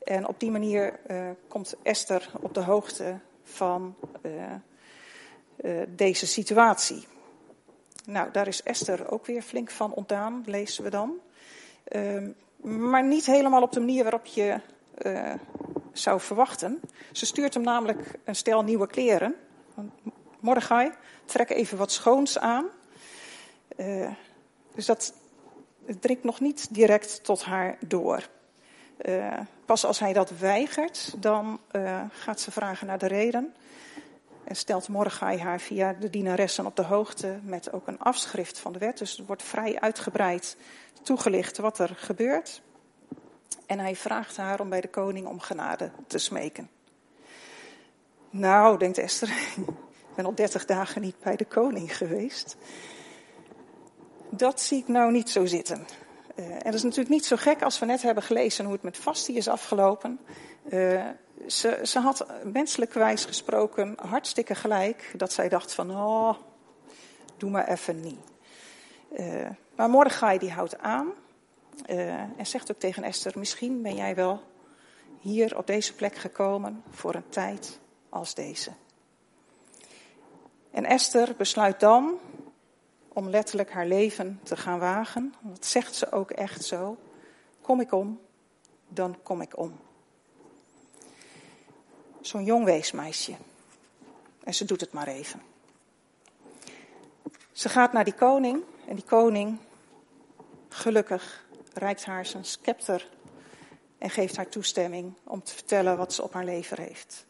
En 0.03 0.27
op 0.27 0.39
die 0.39 0.51
manier 0.51 0.99
uh, 1.07 1.29
komt 1.47 1.75
Esther 1.81 2.31
op 2.41 2.53
de 2.53 2.63
hoogte 2.63 3.19
van 3.43 3.95
uh, 4.21 5.81
deze 5.87 6.27
situatie. 6.27 7.07
Nou, 8.05 8.31
daar 8.31 8.47
is 8.47 8.63
Esther 8.63 9.11
ook 9.11 9.25
weer 9.25 9.41
flink 9.41 9.69
van 9.69 9.93
ontdaan, 9.93 10.43
lezen 10.45 10.83
we 10.83 10.89
dan. 10.89 11.19
Ehm, 11.83 12.31
maar 12.89 13.03
niet 13.03 13.25
helemaal 13.25 13.61
op 13.61 13.71
de 13.71 13.79
manier 13.79 14.03
waarop 14.03 14.25
je 14.25 14.59
zou 15.91 16.19
verwachten. 16.19 16.81
Ze 17.11 17.25
stuurt 17.25 17.53
hem 17.53 17.63
namelijk 17.63 18.19
een 18.23 18.35
stel 18.35 18.63
nieuwe 18.63 18.87
kleren. 18.87 19.35
Mordechai, 20.39 20.91
trek 21.25 21.49
even 21.49 21.77
wat 21.77 21.91
schoons 21.91 22.39
aan. 22.39 22.65
dus 24.75 24.85
dat 24.85 25.13
dringt 25.99 26.23
nog 26.23 26.39
niet 26.39 26.73
direct 26.73 27.23
tot 27.23 27.43
haar 27.43 27.77
door. 27.87 28.27
Uh, 29.05 29.39
pas 29.65 29.85
als 29.85 29.99
hij 29.99 30.13
dat 30.13 30.37
weigert, 30.37 31.13
dan 31.17 31.59
gaat 32.11 32.39
ze 32.39 32.51
vragen 32.51 32.87
naar 32.87 32.97
de 32.97 33.07
reden. 33.07 33.53
En 34.43 34.55
stelt 34.55 34.87
Mordechai 34.87 35.39
haar 35.39 35.59
via 35.59 35.93
de 35.99 36.09
dienaressen 36.09 36.65
op 36.65 36.75
de 36.75 36.83
hoogte 36.83 37.39
met 37.43 37.71
ook 37.71 37.87
een 37.87 37.99
afschrift 37.99 38.59
van 38.59 38.73
de 38.73 38.79
wet. 38.79 38.97
Dus 38.97 39.17
er 39.17 39.25
wordt 39.25 39.43
vrij 39.43 39.79
uitgebreid 39.79 40.57
toegelicht 41.01 41.57
wat 41.57 41.79
er 41.79 41.95
gebeurt. 41.95 42.61
En 43.65 43.79
hij 43.79 43.95
vraagt 43.95 44.37
haar 44.37 44.59
om 44.59 44.69
bij 44.69 44.81
de 44.81 44.89
koning 44.89 45.27
om 45.27 45.39
genade 45.39 45.91
te 46.07 46.17
smeken. 46.17 46.69
Nou, 48.29 48.77
denkt 48.77 48.97
Esther, 48.97 49.29
ik 50.09 50.15
ben 50.15 50.25
al 50.25 50.35
dertig 50.35 50.65
dagen 50.65 51.01
niet 51.01 51.19
bij 51.19 51.35
de 51.35 51.45
koning 51.45 51.97
geweest 51.97 52.57
dat 54.37 54.61
zie 54.61 54.77
ik 54.77 54.87
nou 54.87 55.11
niet 55.11 55.29
zo 55.29 55.45
zitten. 55.45 55.87
Uh, 56.35 56.45
en 56.45 56.63
dat 56.63 56.73
is 56.73 56.83
natuurlijk 56.83 57.09
niet 57.09 57.25
zo 57.25 57.35
gek 57.35 57.61
als 57.61 57.79
we 57.79 57.85
net 57.85 58.01
hebben 58.01 58.23
gelezen 58.23 58.65
hoe 58.65 58.73
het 58.73 58.83
met 58.83 58.97
Vasti 58.97 59.37
is 59.37 59.47
afgelopen. 59.47 60.19
Uh, 60.69 61.05
ze, 61.47 61.79
ze, 61.83 61.99
had 61.99 62.25
menselijk 62.43 62.93
wijs 62.93 63.25
gesproken 63.25 63.95
hartstikke 64.07 64.55
gelijk 64.55 65.13
dat 65.15 65.33
zij 65.33 65.49
dacht 65.49 65.73
van, 65.73 65.91
oh, 65.91 66.33
doe 67.37 67.49
maar 67.49 67.67
even 67.67 68.01
niet. 68.01 68.19
Uh, 69.19 69.49
maar 69.75 69.89
Mordechai 69.89 70.37
die 70.37 70.51
houdt 70.51 70.79
aan 70.79 71.11
en 71.81 72.45
zegt 72.45 72.71
ook 72.71 72.79
tegen 72.79 73.03
Esther, 73.03 73.39
misschien 73.39 73.81
ben 73.81 73.95
jij 73.95 74.15
wel 74.15 74.41
hier 75.19 75.57
op 75.57 75.67
deze 75.67 75.93
plek 75.93 76.15
gekomen 76.15 76.83
voor 76.89 77.15
een 77.15 77.29
tijd 77.29 77.79
als 78.09 78.33
deze. 78.33 78.71
En 80.71 80.85
Esther 80.85 81.35
besluit 81.37 81.79
dan 81.79 82.19
om 83.07 83.29
letterlijk 83.29 83.71
haar 83.71 83.87
leven 83.87 84.39
te 84.43 84.57
gaan 84.57 84.79
wagen. 84.79 85.33
Dat 85.41 85.65
zegt 85.65 85.95
ze 85.95 86.11
ook 86.11 86.31
echt 86.31 86.65
zo. 86.65 86.97
Kom 87.61 87.79
ik 87.79 87.91
om, 87.91 88.19
dan 88.87 89.17
kom 89.23 89.41
ik 89.41 89.57
om. 89.57 89.79
Zo'n 92.21 92.43
jong 92.43 92.65
weesmeisje. 92.65 93.33
En 94.43 94.53
ze 94.53 94.65
doet 94.65 94.81
het 94.81 94.93
maar 94.93 95.07
even. 95.07 95.41
Ze 97.51 97.69
gaat 97.69 97.93
naar 97.93 98.03
die 98.03 98.13
koning 98.13 98.63
en 98.87 98.95
die 98.95 99.05
koning, 99.05 99.57
gelukkig, 100.69 101.42
reikt 101.73 102.05
haar 102.05 102.25
zijn 102.25 102.45
scepter 102.45 103.09
en 103.97 104.09
geeft 104.09 104.35
haar 104.35 104.49
toestemming 104.49 105.13
om 105.23 105.43
te 105.43 105.53
vertellen 105.53 105.97
wat 105.97 106.13
ze 106.13 106.23
op 106.23 106.33
haar 106.33 106.45
leven 106.45 106.81
heeft. 106.81 107.25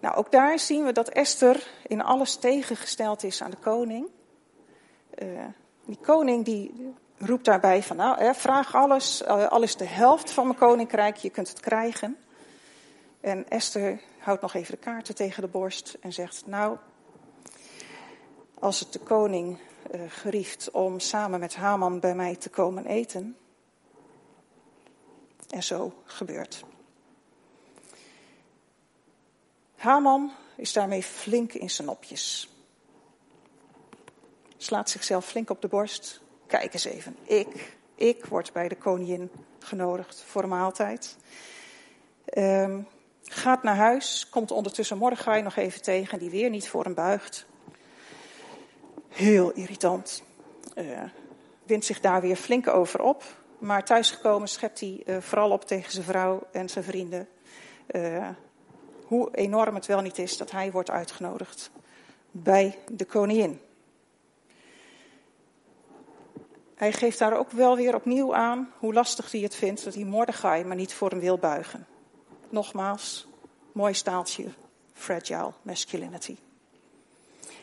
Nou, 0.00 0.14
ook 0.14 0.30
daar 0.30 0.58
zien 0.58 0.84
we 0.84 0.92
dat 0.92 1.08
Esther 1.08 1.70
in 1.86 2.02
alles 2.02 2.36
tegengesteld 2.36 3.22
is 3.22 3.42
aan 3.42 3.50
de 3.50 3.56
koning. 3.56 4.08
Uh, 5.22 5.44
die 5.84 5.98
koning 6.02 6.44
die 6.44 6.94
roept 7.18 7.44
daarbij 7.44 7.82
van, 7.82 7.96
nou, 7.96 8.18
hè, 8.18 8.34
vraag 8.34 8.74
alles, 8.74 9.24
alles 9.24 9.76
de 9.76 9.86
helft 9.86 10.30
van 10.30 10.46
mijn 10.46 10.58
koninkrijk, 10.58 11.16
je 11.16 11.30
kunt 11.30 11.48
het 11.48 11.60
krijgen. 11.60 12.16
En 13.20 13.48
Esther 13.48 14.00
houdt 14.18 14.42
nog 14.42 14.54
even 14.54 14.74
de 14.74 14.80
kaarten 14.80 15.14
tegen 15.14 15.42
de 15.42 15.48
borst 15.48 15.96
en 16.00 16.12
zegt, 16.12 16.46
nou, 16.46 16.76
als 18.58 18.80
het 18.80 18.92
de 18.92 18.98
koning 18.98 19.58
uh, 19.94 20.00
gerieft 20.08 20.70
om 20.70 21.00
samen 21.00 21.40
met 21.40 21.54
Haman 21.54 22.00
bij 22.00 22.14
mij 22.14 22.36
te 22.36 22.48
komen 22.48 22.86
eten. 22.86 23.36
En 25.50 25.62
zo 25.62 26.02
gebeurt. 26.04 26.64
Haman 29.76 30.32
is 30.56 30.72
daarmee 30.72 31.02
flink 31.02 31.52
in 31.52 31.70
zijn 31.70 31.86
nopjes. 31.86 32.50
Slaat 34.56 34.90
zichzelf 34.90 35.26
flink 35.26 35.50
op 35.50 35.62
de 35.62 35.68
borst. 35.68 36.20
Kijk 36.46 36.72
eens 36.72 36.84
even, 36.84 37.16
ik, 37.22 37.76
ik 37.94 38.24
word 38.24 38.52
bij 38.52 38.68
de 38.68 38.76
koningin 38.76 39.30
genodigd 39.58 40.22
voor 40.26 40.42
een 40.42 40.48
maaltijd. 40.48 41.16
Um, 42.38 42.86
gaat 43.22 43.62
naar 43.62 43.76
huis, 43.76 44.28
komt 44.28 44.50
ondertussen 44.50 44.98
Mordechai 44.98 45.42
nog 45.42 45.56
even 45.56 45.82
tegen, 45.82 46.18
die 46.18 46.30
weer 46.30 46.50
niet 46.50 46.68
voor 46.68 46.84
hem 46.84 46.94
buigt. 46.94 47.46
Heel 49.12 49.50
irritant. 49.50 50.22
Uh, 50.74 51.02
wint 51.62 51.84
zich 51.84 52.00
daar 52.00 52.20
weer 52.20 52.36
flink 52.36 52.68
over 52.68 53.02
op. 53.02 53.24
Maar 53.58 53.84
thuisgekomen 53.84 54.48
schept 54.48 54.80
hij 54.80 55.02
uh, 55.06 55.16
vooral 55.20 55.50
op 55.50 55.64
tegen 55.64 55.92
zijn 55.92 56.04
vrouw 56.04 56.46
en 56.52 56.68
zijn 56.68 56.84
vrienden. 56.84 57.28
Uh, 57.90 58.28
hoe 59.04 59.28
enorm 59.34 59.74
het 59.74 59.86
wel 59.86 60.00
niet 60.00 60.18
is 60.18 60.36
dat 60.36 60.50
hij 60.50 60.70
wordt 60.70 60.90
uitgenodigd 60.90 61.70
bij 62.30 62.78
de 62.92 63.04
koningin. 63.04 63.60
Hij 66.74 66.92
geeft 66.92 67.18
daar 67.18 67.36
ook 67.38 67.50
wel 67.50 67.76
weer 67.76 67.94
opnieuw 67.94 68.34
aan 68.34 68.72
hoe 68.78 68.92
lastig 68.92 69.32
hij 69.32 69.40
het 69.40 69.54
vindt 69.54 69.84
dat 69.84 69.94
hij 69.94 70.04
Mordechai 70.04 70.64
maar 70.64 70.76
niet 70.76 70.94
voor 70.94 71.10
hem 71.10 71.20
wil 71.20 71.38
buigen. 71.38 71.86
Nogmaals, 72.48 73.28
mooi 73.72 73.94
staaltje, 73.94 74.44
fragile 74.92 75.52
masculinity. 75.62 76.36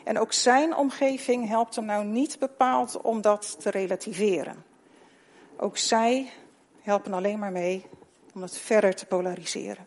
En 0.04 0.18
ook 0.18 0.32
zijn 0.32 0.76
omgeving 0.76 1.48
helpt 1.48 1.76
hem 1.76 1.84
nou 1.84 2.04
niet 2.04 2.38
bepaald 2.38 3.00
om 3.00 3.20
dat 3.20 3.60
te 3.60 3.70
relativeren. 3.70 4.64
Ook 5.56 5.76
zij 5.76 6.30
helpen 6.80 7.12
alleen 7.12 7.38
maar 7.38 7.52
mee 7.52 7.86
om 8.34 8.42
het 8.42 8.58
verder 8.58 8.94
te 8.94 9.06
polariseren. 9.06 9.86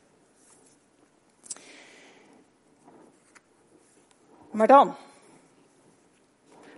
Maar 4.51 4.67
dan, 4.67 4.96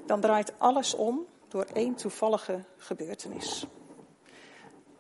dan 0.06 0.22
draait 0.22 0.54
alles 0.58 0.96
om 0.96 1.26
door 1.48 1.66
één 1.74 1.96
toevallige 1.96 2.64
gebeurtenis. 2.78 3.66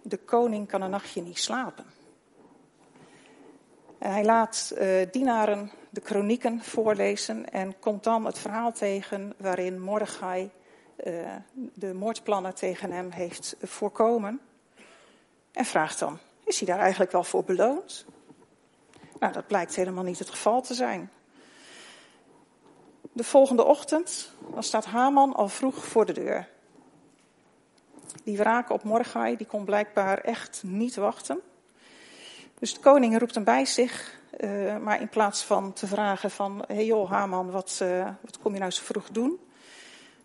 De 0.01 0.17
koning 0.17 0.67
kan 0.67 0.81
een 0.81 0.89
nachtje 0.89 1.21
niet 1.21 1.39
slapen. 1.39 1.85
En 3.97 4.11
hij 4.11 4.25
laat 4.25 4.73
uh, 4.77 5.11
dienaren 5.11 5.71
de 5.95 6.01
kronieken 6.01 6.61
voorlezen 6.61 7.51
en 7.51 7.79
komt 7.79 8.03
dan 8.03 8.25
het 8.25 8.39
verhaal 8.39 8.71
tegen 8.71 9.33
waarin 9.37 9.81
Mordechai 9.81 10.51
uh, 11.05 11.35
de 11.73 11.93
moordplannen 11.93 12.55
tegen 12.55 12.91
hem 12.91 13.11
heeft 13.11 13.55
voorkomen. 13.61 14.39
En 15.51 15.65
vraagt 15.65 15.99
dan, 15.99 16.19
is 16.43 16.59
hij 16.59 16.67
daar 16.67 16.79
eigenlijk 16.79 17.11
wel 17.11 17.23
voor 17.23 17.43
beloond? 17.43 18.05
Nou, 19.19 19.33
dat 19.33 19.47
blijkt 19.47 19.75
helemaal 19.75 20.03
niet 20.03 20.19
het 20.19 20.29
geval 20.29 20.61
te 20.61 20.73
zijn. 20.73 21.11
De 23.11 23.23
volgende 23.23 23.63
ochtend 23.63 24.31
dan 24.53 24.63
staat 24.63 24.85
Haman 24.85 25.33
al 25.33 25.47
vroeg 25.47 25.85
voor 25.85 26.05
de 26.05 26.13
deur. 26.13 26.47
Die 28.23 28.37
wraak 28.37 28.69
op 28.69 28.83
Mordechai, 28.83 29.37
die 29.37 29.47
kon 29.47 29.65
blijkbaar 29.65 30.17
echt 30.17 30.63
niet 30.63 30.95
wachten. 30.95 31.39
Dus 32.59 32.73
de 32.73 32.79
koning 32.79 33.19
roept 33.19 33.35
hem 33.35 33.43
bij 33.43 33.65
zich, 33.65 34.19
uh, 34.39 34.77
maar 34.77 35.01
in 35.01 35.09
plaats 35.09 35.43
van 35.43 35.73
te 35.73 35.87
vragen 35.87 36.31
van, 36.31 36.63
hey 36.67 36.85
joh 36.85 37.11
Haman, 37.11 37.51
wat, 37.51 37.79
uh, 37.83 38.07
wat 38.21 38.39
kom 38.39 38.53
je 38.53 38.59
nou 38.59 38.71
zo 38.71 38.83
vroeg 38.83 39.09
doen? 39.09 39.39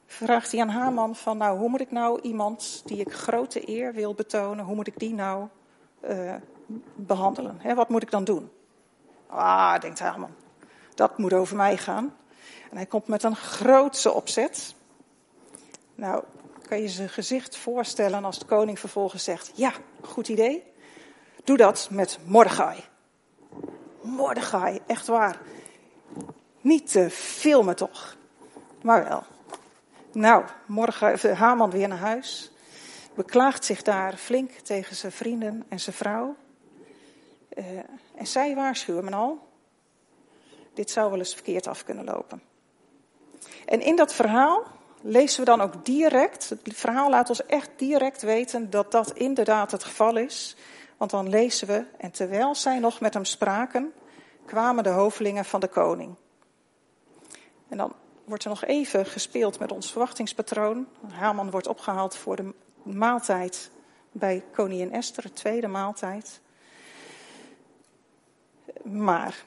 Vraagt 0.07 0.53
hij 0.53 0.61
aan 0.61 0.69
Haman 0.69 1.17
van, 1.17 1.37
nou 1.37 1.59
hoe 1.59 1.69
moet 1.69 1.81
ik 1.81 1.91
nou 1.91 2.21
iemand 2.21 2.83
die 2.85 3.01
ik 3.01 3.13
grote 3.13 3.69
eer 3.69 3.93
wil 3.93 4.15
betonen, 4.15 4.65
hoe 4.65 4.75
moet 4.75 4.87
ik 4.87 4.99
die 4.99 5.15
nou 5.15 5.47
uh, 6.11 6.35
behandelen? 6.95 7.57
He, 7.61 7.75
wat 7.75 7.89
moet 7.89 8.03
ik 8.03 8.11
dan 8.11 8.25
doen? 8.25 8.51
Ah, 9.27 9.81
denkt 9.81 9.99
Haman, 9.99 10.35
dat 10.95 11.19
moet 11.19 11.33
over 11.33 11.57
mij 11.57 11.77
gaan. 11.77 12.17
En 12.71 12.77
hij 12.77 12.87
komt 12.87 13.07
met 13.07 13.23
een 13.23 13.37
grootse 13.37 14.13
opzet. 14.13 14.75
Nou, 15.95 16.25
kan 16.69 16.81
je 16.81 16.89
zijn 16.89 17.09
gezicht 17.09 17.57
voorstellen 17.57 18.25
als 18.25 18.39
de 18.39 18.45
koning 18.45 18.79
vervolgens 18.79 19.25
zegt: 19.25 19.53
Ja, 19.55 19.73
goed 20.03 20.29
idee. 20.29 20.65
Doe 21.45 21.57
dat 21.57 21.89
met 21.91 22.19
Mordechai. 22.25 22.90
Mordechai, 24.01 24.81
echt 24.87 25.07
waar. 25.07 25.41
Niet 26.61 26.91
te 26.91 27.11
filmen 27.11 27.77
toch, 27.77 28.17
maar 28.83 29.05
wel. 29.05 29.23
Nou, 30.13 30.45
morgen 30.67 31.37
Haman 31.37 31.71
weer 31.71 31.89
naar 31.89 31.99
huis. 31.99 32.51
Beklaagt 33.15 33.65
zich 33.65 33.83
daar 33.83 34.17
flink 34.17 34.51
tegen 34.51 34.97
zijn 34.97 35.13
vrienden 35.13 35.65
en 35.69 35.81
zijn 35.81 35.97
vrouw. 35.97 36.37
Uh, 37.59 37.65
en 38.15 38.27
zij 38.27 38.55
waarschuwen 38.55 39.05
me 39.05 39.11
al. 39.11 39.49
Dit 40.75 40.91
zou 40.91 41.11
wel 41.11 41.19
eens 41.19 41.35
verkeerd 41.35 41.67
af 41.67 41.85
kunnen 41.85 42.05
lopen. 42.05 42.43
En 43.67 43.81
in 43.81 43.97
dat 43.97 44.15
verhaal 44.15 44.63
lezen 45.01 45.41
we 45.41 45.47
dan 45.47 45.61
ook 45.61 45.85
direct, 45.85 46.49
het 46.49 46.61
verhaal 46.75 47.11
laat 47.11 47.29
ons 47.29 47.47
echt 47.47 47.71
direct 47.77 48.23
weten 48.23 48.71
dat 48.71 48.93
dat 48.93 49.13
inderdaad 49.13 49.71
het 49.71 49.85
geval 49.85 50.17
is. 50.17 50.57
Want 51.01 51.13
dan 51.13 51.29
lezen 51.29 51.67
we, 51.67 51.85
en 51.97 52.11
terwijl 52.11 52.55
zij 52.55 52.79
nog 52.79 53.01
met 53.01 53.15
hem 53.15 53.25
spraken, 53.25 53.93
kwamen 54.45 54.85
de 54.85 54.91
hovelingen 54.91 55.45
van 55.45 55.61
de 55.61 55.69
koning. 55.69 56.15
En 57.69 57.77
dan 57.77 57.93
wordt 58.25 58.45
er 58.45 58.51
nog 58.51 58.65
even 58.65 59.07
gespeeld 59.07 59.59
met 59.59 59.73
ons 59.73 59.91
verwachtingspatroon. 59.91 60.87
Haman 61.11 61.51
wordt 61.51 61.67
opgehaald 61.67 62.17
voor 62.17 62.37
de 62.37 62.55
maaltijd 62.83 63.71
bij 64.13 64.45
koningin 64.53 64.93
Esther, 64.93 65.23
de 65.23 65.33
tweede 65.33 65.69
maaltijd. 65.69 66.41
Maar 68.83 69.45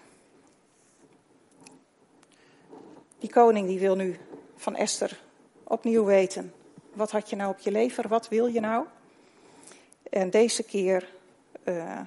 die 3.20 3.30
koning 3.30 3.68
die 3.68 3.80
wil 3.80 3.96
nu 3.96 4.20
van 4.56 4.76
Esther 4.76 5.20
opnieuw 5.64 6.04
weten. 6.04 6.54
Wat 6.94 7.12
had 7.12 7.30
je 7.30 7.36
nou 7.36 7.52
op 7.52 7.60
je 7.60 7.72
lever? 7.72 8.08
Wat 8.08 8.28
wil 8.30 8.48
je 8.48 8.60
nou? 8.60 8.86
En 10.10 10.30
deze 10.30 10.64
keer 10.64 11.22
uh, 11.66 12.00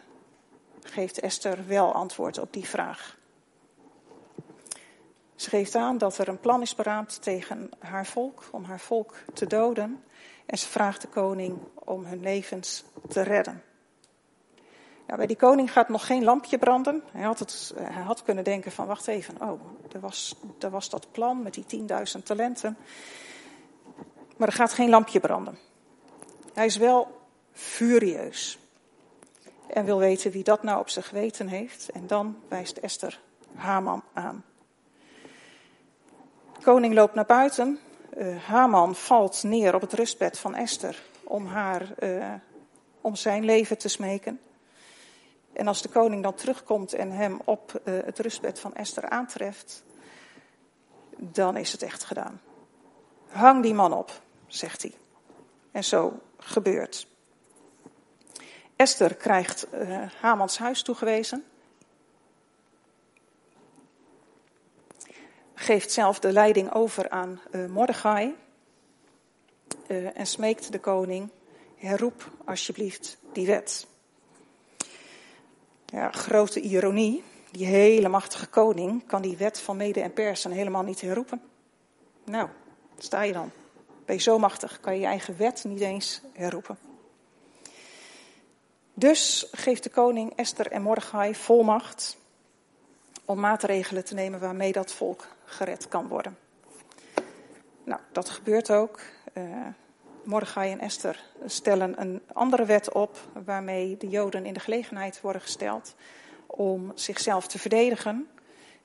geeft 0.83 1.21
Esther 1.21 1.67
wel 1.67 1.93
antwoord 1.93 2.39
op 2.39 2.53
die 2.53 2.69
vraag. 2.69 3.17
Ze 5.35 5.49
geeft 5.49 5.75
aan 5.75 5.99
dat 5.99 6.19
er 6.19 6.29
een 6.29 6.41
plan 6.41 6.63
is 6.63 6.75
beraamd 6.75 7.23
tegen 7.23 7.71
haar 7.79 8.07
volk, 8.07 8.43
om 8.51 8.65
haar 8.65 8.81
volk 8.81 9.15
te 9.35 9.47
doden. 9.47 10.05
En 10.47 10.59
ze 10.59 10.69
vraagt 10.69 11.01
de 11.01 11.09
koning 11.09 11.59
om 11.75 12.05
hun 12.05 12.21
levens 12.21 12.85
te 13.09 13.23
redden. 13.23 13.63
Nou, 15.07 15.19
bij 15.19 15.27
die 15.27 15.37
koning 15.37 15.73
gaat 15.73 15.89
nog 15.89 16.07
geen 16.07 16.25
lampje 16.25 16.59
branden. 16.59 17.03
Hij 17.13 17.25
had, 17.25 17.39
het, 17.39 17.75
had 18.05 18.23
kunnen 18.23 18.45
denken 18.45 18.73
van, 18.73 18.87
wacht 18.87 19.07
even, 19.07 19.41
oh, 19.41 19.61
er 19.93 20.01
was, 20.01 20.37
er 20.59 20.71
was 20.71 20.91
dat 20.91 21.13
plan 21.13 21.43
met 21.43 21.55
die 21.55 21.87
10.000 22.19 22.23
talenten. 22.25 22.77
Maar 24.37 24.49
er 24.49 24.55
gaat 24.55 24.73
geen 24.73 24.91
lampje 24.91 25.21
branden. 25.21 25.59
Hij 26.55 26.67
is 26.67 26.77
wel 26.77 27.21
furieus. 27.53 28.59
En 29.77 29.85
wil 29.85 29.99
weten 29.99 30.31
wie 30.31 30.45
dat 30.45 30.63
nou 30.63 30.81
op 30.81 30.89
zijn 30.89 31.05
geweten 31.05 31.49
heeft. 31.49 31.91
En 31.91 32.07
dan 32.07 32.43
wijst 32.49 32.77
Esther 32.77 33.21
Haman 33.55 34.03
aan. 34.13 34.45
Koning 36.63 36.95
loopt 36.95 37.15
naar 37.15 37.27
buiten. 37.27 37.79
Uh, 38.17 38.43
Haman 38.45 38.95
valt 38.95 39.43
neer 39.43 39.75
op 39.75 39.81
het 39.81 39.93
rustbed 39.93 40.39
van 40.39 40.55
Esther 40.55 41.03
om 41.25 41.47
haar, 41.47 41.95
uh, 41.99 42.35
om 43.01 43.17
zijn 43.17 43.45
leven 43.45 43.79
te 43.79 43.89
smeken. 43.89 44.41
En 45.53 45.67
als 45.67 45.83
de 45.83 45.89
koning 45.89 46.23
dan 46.23 46.35
terugkomt 46.35 46.93
en 46.93 47.11
hem 47.11 47.41
op 47.45 47.81
uh, 47.85 47.99
het 48.05 48.19
rustbed 48.19 48.61
van 48.61 48.75
Esther 48.75 49.09
aantreft, 49.09 49.85
dan 51.17 51.57
is 51.57 51.73
het 51.73 51.83
echt 51.83 52.05
gedaan. 52.05 52.41
Hang 53.29 53.63
die 53.63 53.75
man 53.75 53.93
op, 53.93 54.21
zegt 54.47 54.83
hij. 54.83 54.95
En 55.71 55.85
zo 55.85 56.21
gebeurt. 56.39 57.07
Esther 58.77 59.15
krijgt 59.15 59.67
uh, 59.75 60.03
Hamans 60.21 60.59
huis 60.59 60.83
toegewezen. 60.83 61.45
Geeft 65.55 65.93
zelf 65.93 66.19
de 66.19 66.33
leiding 66.33 66.73
over 66.73 67.11
aan 67.11 67.41
uh, 67.51 67.67
Mordechai. 67.67 68.35
Uh, 69.89 70.19
en 70.19 70.27
smeekt 70.27 70.73
de 70.73 70.81
koning: 70.81 71.31
herroep 71.77 72.31
alsjeblieft 72.45 73.19
die 73.33 73.47
wet. 73.47 73.87
Ja, 75.87 76.11
grote 76.11 76.61
ironie. 76.61 77.25
Die 77.51 77.67
hele 77.67 78.09
machtige 78.09 78.47
koning 78.47 79.07
kan 79.07 79.23
die 79.23 79.37
wet 79.37 79.61
van 79.61 79.77
mede 79.77 80.01
en 80.01 80.13
persen 80.13 80.51
helemaal 80.51 80.83
niet 80.83 81.01
herroepen. 81.01 81.43
Nou, 82.25 82.49
sta 82.99 83.23
je 83.23 83.33
dan. 83.33 83.51
Ben 84.05 84.17
je 84.17 84.23
zo 84.23 84.39
machtig, 84.39 84.81
kan 84.81 84.95
je 84.95 85.01
je 85.01 85.07
eigen 85.07 85.37
wet 85.37 85.65
niet 85.65 85.81
eens 85.81 86.21
herroepen. 86.33 86.86
Dus 88.99 89.49
geeft 89.53 89.83
de 89.83 89.91
koning 89.91 90.33
Esther 90.37 90.73
en 90.73 90.83
Mordechai 90.83 91.35
volmacht 91.35 92.17
om 93.25 93.41
maatregelen 93.41 94.05
te 94.05 94.15
nemen 94.15 94.41
waarmee 94.41 94.73
dat 94.73 94.93
volk 94.93 95.27
gered 95.45 95.89
kan 95.89 96.09
worden. 96.09 96.39
Nou, 97.85 98.01
dat 98.13 98.29
gebeurt 98.29 98.71
ook. 98.71 99.01
Uh, 99.35 99.67
Mordechai 100.25 100.73
en 100.73 100.81
Esther 100.81 101.25
stellen 101.47 102.01
een 102.01 102.23
andere 102.33 102.65
wet 102.65 102.93
op 102.93 103.19
waarmee 103.45 103.97
de 103.97 104.09
Joden 104.09 104.47
in 104.47 104.55
de 104.55 104.61
gelegenheid 104.61 105.21
worden 105.21 105.43
gesteld 105.43 105.95
om 106.47 106.93
zichzelf 106.95 107.47
te 107.47 107.59
verdedigen. 107.59 108.29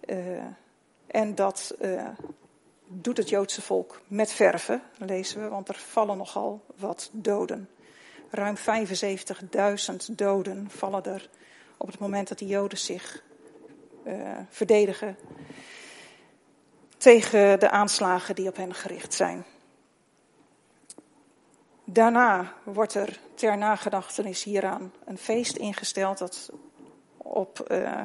Uh, 0.05 0.43
en 1.07 1.35
dat 1.35 1.75
uh, 1.81 2.07
doet 2.87 3.17
het 3.17 3.29
Joodse 3.29 3.61
volk 3.61 4.01
met 4.07 4.31
verven, 4.31 4.81
lezen 4.97 5.43
we, 5.43 5.49
want 5.49 5.69
er 5.69 5.75
vallen 5.75 6.17
nogal 6.17 6.61
wat 6.75 7.09
doden. 7.11 7.69
Ruim 8.31 8.55
75.000 8.57 10.15
doden 10.15 10.69
vallen 10.69 11.03
er 11.03 11.29
op 11.77 11.87
het 11.87 11.99
moment 11.99 12.27
dat 12.27 12.39
de 12.39 12.45
Joden 12.45 12.77
zich 12.77 13.23
uh, 14.07 14.37
verdedigen. 14.49 15.17
tegen 16.97 17.59
de 17.59 17.69
aanslagen 17.69 18.35
die 18.35 18.47
op 18.47 18.55
hen 18.55 18.73
gericht 18.73 19.13
zijn. 19.13 19.45
Daarna 21.83 22.53
wordt 22.63 22.93
er 22.93 23.19
ter 23.33 23.57
nagedachtenis 23.57 24.43
hieraan 24.43 24.93
een 25.05 25.17
feest 25.17 25.55
ingesteld 25.55 26.17
dat 26.17 26.51
op 27.17 27.67
uh, 27.71 28.01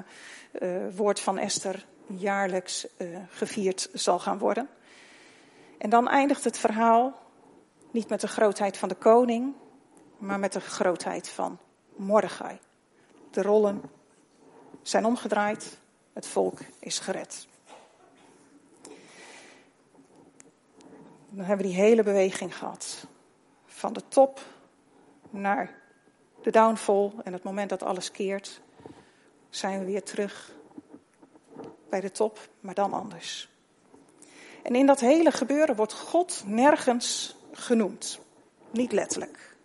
uh, 0.60 0.76
woord 0.96 1.20
van 1.20 1.38
Esther 1.38 1.84
jaarlijks 2.06 2.86
gevierd 3.28 3.88
zal 3.92 4.18
gaan 4.18 4.38
worden. 4.38 4.68
En 5.78 5.90
dan 5.90 6.08
eindigt 6.08 6.44
het 6.44 6.58
verhaal 6.58 7.18
niet 7.90 8.08
met 8.08 8.20
de 8.20 8.28
grootheid 8.28 8.76
van 8.76 8.88
de 8.88 8.94
koning, 8.94 9.54
maar 10.18 10.38
met 10.38 10.52
de 10.52 10.60
grootheid 10.60 11.28
van 11.28 11.58
Mordechai. 11.96 12.58
De 13.30 13.42
rollen 13.42 13.82
zijn 14.82 15.04
omgedraaid, 15.04 15.78
het 16.12 16.26
volk 16.26 16.58
is 16.78 16.98
gered. 16.98 17.46
Dan 21.28 21.44
hebben 21.44 21.66
we 21.66 21.72
die 21.72 21.80
hele 21.82 22.02
beweging 22.02 22.56
gehad. 22.56 23.06
Van 23.64 23.92
de 23.92 24.02
top 24.08 24.40
naar 25.30 25.74
de 26.42 26.50
downfall 26.50 27.12
en 27.24 27.32
het 27.32 27.42
moment 27.42 27.68
dat 27.68 27.82
alles 27.82 28.10
keert, 28.10 28.60
zijn 29.50 29.78
we 29.78 29.84
weer 29.84 30.02
terug 30.02 30.52
bij 31.88 32.00
de 32.00 32.10
top, 32.10 32.48
maar 32.60 32.74
dan 32.74 32.92
anders. 32.92 33.48
En 34.62 34.74
in 34.74 34.86
dat 34.86 35.00
hele 35.00 35.30
gebeuren 35.30 35.76
wordt 35.76 35.92
God 35.92 36.42
nergens 36.46 37.36
genoemd. 37.52 38.20
Niet 38.70 38.92
letterlijk. 38.92 39.55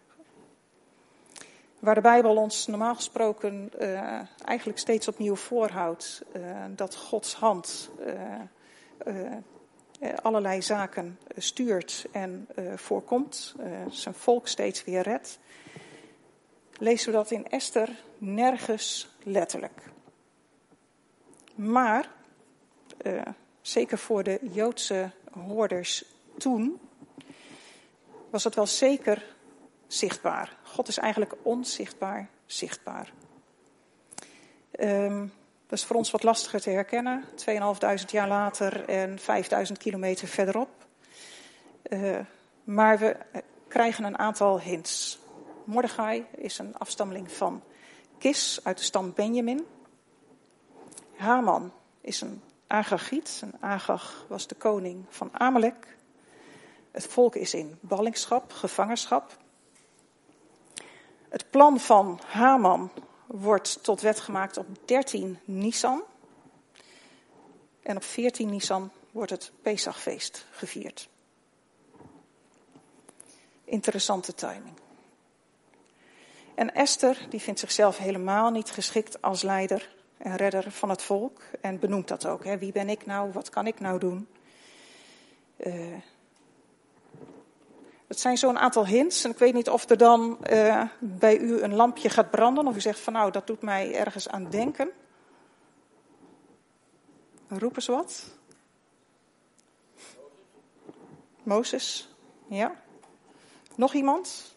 Waar 1.82 1.96
de 1.96 2.02
Bijbel 2.02 2.36
ons 2.36 2.68
normaal 2.68 2.96
gesproken 2.96 3.72
uh, 3.80 4.20
eigenlijk 4.46 4.80
steeds 4.80 5.08
opnieuw 5.08 5.36
voorhoudt 5.36 6.22
uh, 6.36 6.66
dat 6.70 6.96
Gods 6.96 7.34
hand 7.34 7.90
uh, 9.08 9.34
allerlei 10.22 10.62
zaken 10.62 11.20
stuurt 11.38 12.06
en 12.12 12.48
voorkomt, 12.76 13.56
zijn 13.90 14.14
volk 14.14 14.48
steeds 14.48 14.84
weer 14.84 15.02
redt, 15.02 15.40
lezen 16.78 17.12
we 17.12 17.18
dat 17.18 17.32
in 17.32 17.50
Esther 17.50 17.90
nergens 18.18 19.10
letterlijk. 19.24 19.82
Maar, 21.56 22.10
zeker 23.62 23.98
voor 23.98 24.24
de 24.24 24.40
Joodse 24.42 25.12
hoorders 25.32 26.06
toen, 26.38 26.80
was 28.30 28.44
het 28.44 28.56
wel 28.56 28.68
zeker 28.68 29.36
zichtbaar. 29.88 30.60
God 30.72 30.88
is 30.88 30.98
eigenlijk 30.98 31.36
onzichtbaar 31.42 32.30
zichtbaar. 32.46 33.14
Um, 34.80 35.34
dat 35.68 35.80
is 35.80 35.86
voor 35.86 35.96
ons 35.96 36.12
wat 36.12 36.24
lastiger 36.24 36.62
te 36.62 36.70
herkennen. 36.70 37.24
2.500 37.26 38.06
jaar 38.08 38.28
later 38.28 38.90
en 38.90 39.20
5.000 39.20 39.26
kilometer 39.78 40.28
verderop. 40.28 40.70
Uh, 41.90 42.20
maar 42.64 43.00
we 43.00 43.18
krijgen 43.68 44.04
een 44.04 44.18
aantal 44.18 44.60
hints. 44.60 45.20
Mordechai 45.64 46.26
is 46.36 46.58
een 46.58 46.78
afstammeling 46.78 47.32
van 47.32 47.64
Kis 48.18 48.60
uit 48.64 48.78
de 48.78 48.84
stam 48.84 49.14
Benjamin. 49.14 49.66
Haman 51.16 51.74
is 52.02 52.22
een 52.22 52.42
Agagiet. 52.68 53.40
Een 53.44 53.54
Agag 53.60 54.26
was 54.28 54.48
de 54.48 54.56
koning 54.56 55.06
van 55.10 55.30
Amalek. 55.34 55.98
Het 56.92 57.08
volk 57.08 57.36
is 57.36 57.54
in 57.54 57.78
ballingschap, 57.82 58.52
gevangenschap. 58.52 59.38
Het 61.32 61.50
plan 61.50 61.80
van 61.80 62.20
Haman 62.26 62.92
wordt 63.26 63.84
tot 63.84 64.02
wet 64.02 64.20
gemaakt 64.20 64.58
op 64.58 64.66
13 64.86 65.40
Nisan. 65.44 66.02
En 67.84 67.96
op 67.96 68.04
14 68.04 68.50
Nisan 68.50 68.92
wordt 69.12 69.32
het 69.32 69.52
Pesachfeest 69.62 70.46
gevierd. 70.52 71.10
Interessante 73.64 74.34
timing. 74.34 74.74
En 76.56 76.74
Esther, 76.74 77.26
die 77.30 77.42
vindt 77.42 77.60
zichzelf 77.60 77.98
helemaal 77.98 78.50
niet 78.50 78.72
geschikt 78.72 79.22
als 79.22 79.42
leider 79.42 79.96
en 80.18 80.36
redder 80.36 80.72
van 80.72 80.90
het 80.90 81.02
volk. 81.02 81.42
En 81.62 81.80
benoemt 81.80 82.08
dat 82.08 82.26
ook. 82.26 82.44
Hè. 82.44 82.58
Wie 82.58 82.72
ben 82.72 82.90
ik 82.90 83.06
nou? 83.06 83.32
Wat 83.32 83.50
kan 83.50 83.68
ik 83.68 83.80
nou 83.80 84.00
doen? 84.00 84.28
Uh, 85.58 85.96
het 88.12 88.20
zijn 88.20 88.38
zo'n 88.38 88.60
aantal 88.60 88.86
hints. 88.86 89.24
En 89.24 89.32
ik 89.32 89.38
weet 89.38 89.54
niet 89.54 89.70
of 89.70 89.90
er 89.90 89.98
dan 89.98 90.38
uh, 90.52 90.84
bij 91.00 91.38
u 91.38 91.62
een 91.62 91.76
lampje 91.76 92.10
gaat 92.10 92.32
branden. 92.32 92.68
Of 92.68 92.76
u 92.76 92.82
zegt 92.82 93.00
van 93.00 93.14
nou, 93.14 93.32
dat 93.32 93.48
doet 93.48 93.62
mij 93.62 93.96
ergens 93.96 94.30
aan 94.30 94.50
denken. 94.50 94.90
Roep 97.48 97.76
eens 97.76 97.88
wat. 97.88 98.24
Mozes. 101.44 102.10
Ja. 102.48 102.76
Nog 103.76 103.94
iemand? 103.94 104.56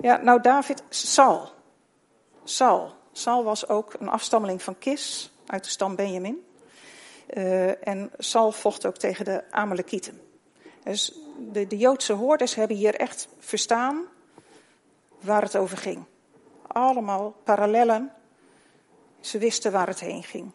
Ja, 0.00 0.16
nou 0.16 0.40
David, 0.40 0.82
Saul. 0.88 1.52
Saul. 2.44 2.92
Saul 3.12 3.44
was 3.44 3.68
ook 3.68 3.94
een 3.98 4.08
afstammeling 4.08 4.62
van 4.62 4.78
Kis 4.78 5.32
uit 5.46 5.64
de 5.64 5.70
stam 5.70 5.96
Benjamin. 5.96 6.46
Uh, 7.30 7.86
en 7.88 8.10
Saul 8.18 8.52
vocht 8.52 8.86
ook 8.86 8.96
tegen 8.96 9.24
de 9.24 9.50
Amalekieten. 9.50 10.24
Dus 10.84 11.12
de, 11.52 11.66
de 11.66 11.76
Joodse 11.76 12.12
hoorders 12.12 12.54
hebben 12.54 12.76
hier 12.76 12.94
echt 12.94 13.28
verstaan 13.38 14.04
waar 15.20 15.42
het 15.42 15.56
over 15.56 15.76
ging. 15.76 16.04
Allemaal 16.66 17.34
parallellen. 17.44 18.12
Ze 19.20 19.38
wisten 19.38 19.72
waar 19.72 19.86
het 19.86 20.00
heen 20.00 20.22
ging. 20.22 20.50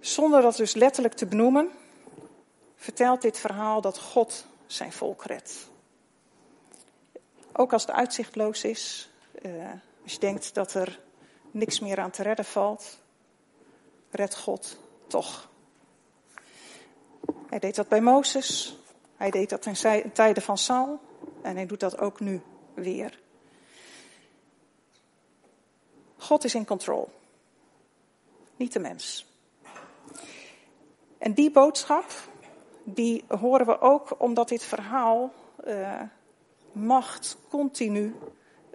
Zonder 0.00 0.42
dat 0.42 0.56
dus 0.56 0.74
letterlijk 0.74 1.14
te 1.14 1.26
benoemen, 1.26 1.70
vertelt 2.76 3.22
dit 3.22 3.38
verhaal 3.38 3.80
dat 3.80 3.98
God 3.98 4.46
zijn 4.66 4.92
volk 4.92 5.24
redt. 5.24 5.70
Ook 7.52 7.72
als 7.72 7.82
het 7.82 7.90
uitzichtloos 7.90 8.64
is, 8.64 9.10
uh, 9.42 9.70
als 10.02 10.12
je 10.12 10.18
denkt 10.18 10.54
dat 10.54 10.74
er 10.74 11.00
niks 11.50 11.80
meer 11.80 12.00
aan 12.00 12.10
te 12.10 12.22
redden 12.22 12.44
valt, 12.44 12.98
redt 14.10 14.36
God 14.36 14.78
toch. 15.06 15.50
Hij 17.52 17.60
deed 17.60 17.74
dat 17.74 17.88
bij 17.88 18.00
Mozes, 18.00 18.76
hij 19.16 19.30
deed 19.30 19.50
dat 19.50 19.66
in 19.66 20.12
tijden 20.12 20.42
van 20.42 20.58
Saul 20.58 21.00
en 21.42 21.56
hij 21.56 21.66
doet 21.66 21.80
dat 21.80 21.98
ook 21.98 22.20
nu 22.20 22.42
weer. 22.74 23.20
God 26.16 26.44
is 26.44 26.54
in 26.54 26.64
control, 26.64 27.08
niet 28.56 28.72
de 28.72 28.78
mens. 28.78 29.26
En 31.18 31.34
die 31.34 31.50
boodschap, 31.50 32.10
die 32.84 33.24
horen 33.28 33.66
we 33.66 33.80
ook 33.80 34.14
omdat 34.18 34.48
dit 34.48 34.64
verhaal 34.64 35.32
uh, 35.66 36.00
macht 36.72 37.36
continu 37.48 38.14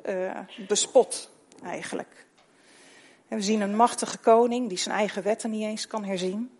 uh, 0.05 0.39
bespot, 0.67 1.29
eigenlijk. 1.63 2.25
En 3.27 3.37
we 3.37 3.43
zien 3.43 3.61
een 3.61 3.75
machtige 3.75 4.17
koning 4.17 4.69
die 4.69 4.77
zijn 4.77 4.95
eigen 4.95 5.23
wetten 5.23 5.49
niet 5.49 5.63
eens 5.63 5.87
kan 5.87 6.03
herzien. 6.03 6.56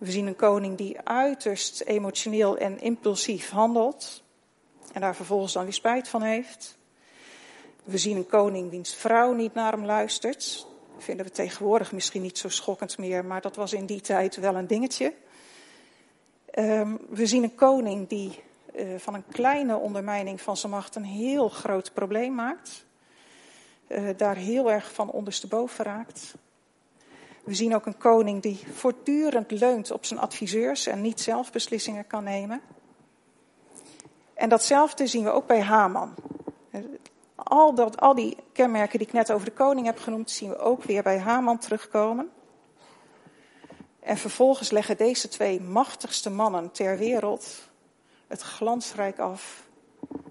We 0.00 0.10
zien 0.10 0.26
een 0.26 0.36
koning 0.36 0.76
die 0.76 1.00
uiterst 1.00 1.80
emotioneel 1.80 2.56
en 2.56 2.80
impulsief 2.80 3.50
handelt 3.50 4.22
en 4.92 5.00
daar 5.00 5.16
vervolgens 5.16 5.52
dan 5.52 5.62
weer 5.62 5.72
spijt 5.72 6.08
van 6.08 6.22
heeft. 6.22 6.76
We 7.84 7.98
zien 7.98 8.16
een 8.16 8.26
koning 8.26 8.70
wiens 8.70 8.94
vrouw 8.94 9.32
niet 9.32 9.54
naar 9.54 9.72
hem 9.72 9.84
luistert. 9.84 10.66
Vinden 10.98 11.26
we 11.26 11.32
tegenwoordig 11.32 11.92
misschien 11.92 12.22
niet 12.22 12.38
zo 12.38 12.48
schokkend 12.48 12.98
meer, 12.98 13.24
maar 13.24 13.40
dat 13.40 13.56
was 13.56 13.72
in 13.72 13.86
die 13.86 14.00
tijd 14.00 14.36
wel 14.36 14.56
een 14.56 14.66
dingetje. 14.66 15.14
Um, 16.54 16.98
we 17.08 17.26
zien 17.26 17.42
een 17.42 17.54
koning 17.54 18.08
die 18.08 18.42
uh, 18.76 18.98
van 18.98 19.14
een 19.14 19.26
kleine 19.32 19.76
ondermijning 19.76 20.40
van 20.40 20.56
zijn 20.56 20.72
macht 20.72 20.94
een 20.94 21.04
heel 21.04 21.48
groot 21.48 21.92
probleem 21.92 22.34
maakt. 22.34 22.84
Uh, 23.88 24.08
daar 24.16 24.36
heel 24.36 24.70
erg 24.70 24.92
van 24.92 25.10
ondersteboven 25.10 25.84
raakt. 25.84 26.34
We 27.44 27.54
zien 27.54 27.74
ook 27.74 27.86
een 27.86 27.98
koning 27.98 28.42
die 28.42 28.60
voortdurend 28.72 29.50
leunt 29.50 29.90
op 29.90 30.04
zijn 30.04 30.20
adviseurs 30.20 30.86
en 30.86 31.00
niet 31.00 31.20
zelf 31.20 31.52
beslissingen 31.52 32.06
kan 32.06 32.24
nemen. 32.24 32.60
En 34.34 34.48
datzelfde 34.48 35.06
zien 35.06 35.24
we 35.24 35.30
ook 35.30 35.46
bij 35.46 35.60
Haman. 35.60 36.14
Al, 37.34 37.74
dat, 37.74 38.00
al 38.00 38.14
die 38.14 38.36
kenmerken 38.52 38.98
die 38.98 39.06
ik 39.06 39.12
net 39.12 39.32
over 39.32 39.44
de 39.44 39.52
koning 39.52 39.86
heb 39.86 39.98
genoemd, 39.98 40.30
zien 40.30 40.48
we 40.48 40.58
ook 40.58 40.84
weer 40.84 41.02
bij 41.02 41.18
Haman 41.18 41.58
terugkomen. 41.58 42.30
En 44.00 44.16
vervolgens 44.16 44.70
leggen 44.70 44.96
deze 44.96 45.28
twee 45.28 45.60
machtigste 45.60 46.30
mannen 46.30 46.70
ter 46.70 46.98
wereld 46.98 47.70
het 48.26 48.40
glansrijk 48.40 49.18
af 49.18 49.68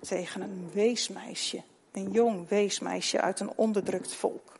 tegen 0.01 0.41
een 0.41 0.69
weesmeisje, 0.73 1.63
een 1.91 2.11
jong 2.11 2.47
weesmeisje 2.47 3.21
uit 3.21 3.39
een 3.39 3.51
onderdrukt 3.55 4.13
volk. 4.13 4.58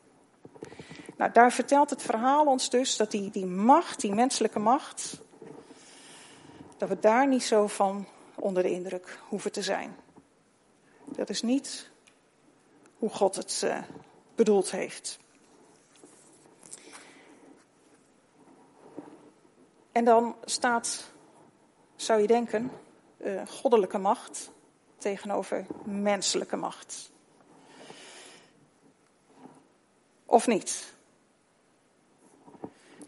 Nou, 1.20 1.32
daar 1.32 1.52
vertelt 1.52 1.90
het 1.90 2.02
verhaal 2.02 2.46
ons 2.46 2.70
dus 2.70 2.98
dat 2.98 3.12
die, 3.12 3.32
die 3.32 3.46
macht, 3.46 4.02
die 4.02 4.14
menselijke 4.14 4.60
macht, 4.60 5.22
dat 6.78 6.90
we 6.90 7.00
daar 7.00 7.28
niet 7.28 7.44
zo 7.44 7.68
van 7.68 8.08
onder 8.36 8.64
de 8.64 8.72
indruk 8.72 9.20
hoeven 9.28 9.52
te 9.52 9.62
zijn. 9.62 9.96
Dat 11.06 11.30
is 11.30 11.42
niet 11.42 11.90
hoe 12.98 13.10
God 13.10 13.36
het 13.36 13.62
uh, 13.66 13.78
bedoeld 14.36 14.72
heeft. 14.72 15.20
En 19.92 20.06
dan 20.06 20.36
staat, 20.46 21.12
zou 21.96 22.22
je 22.22 22.28
denken, 22.28 22.72
uh, 23.18 23.48
goddelijke 23.48 23.98
macht 23.98 24.52
tegenover 24.98 25.66
menselijke 25.84 26.56
macht. 26.56 27.12
Of 30.26 30.48
niet? 30.48 30.98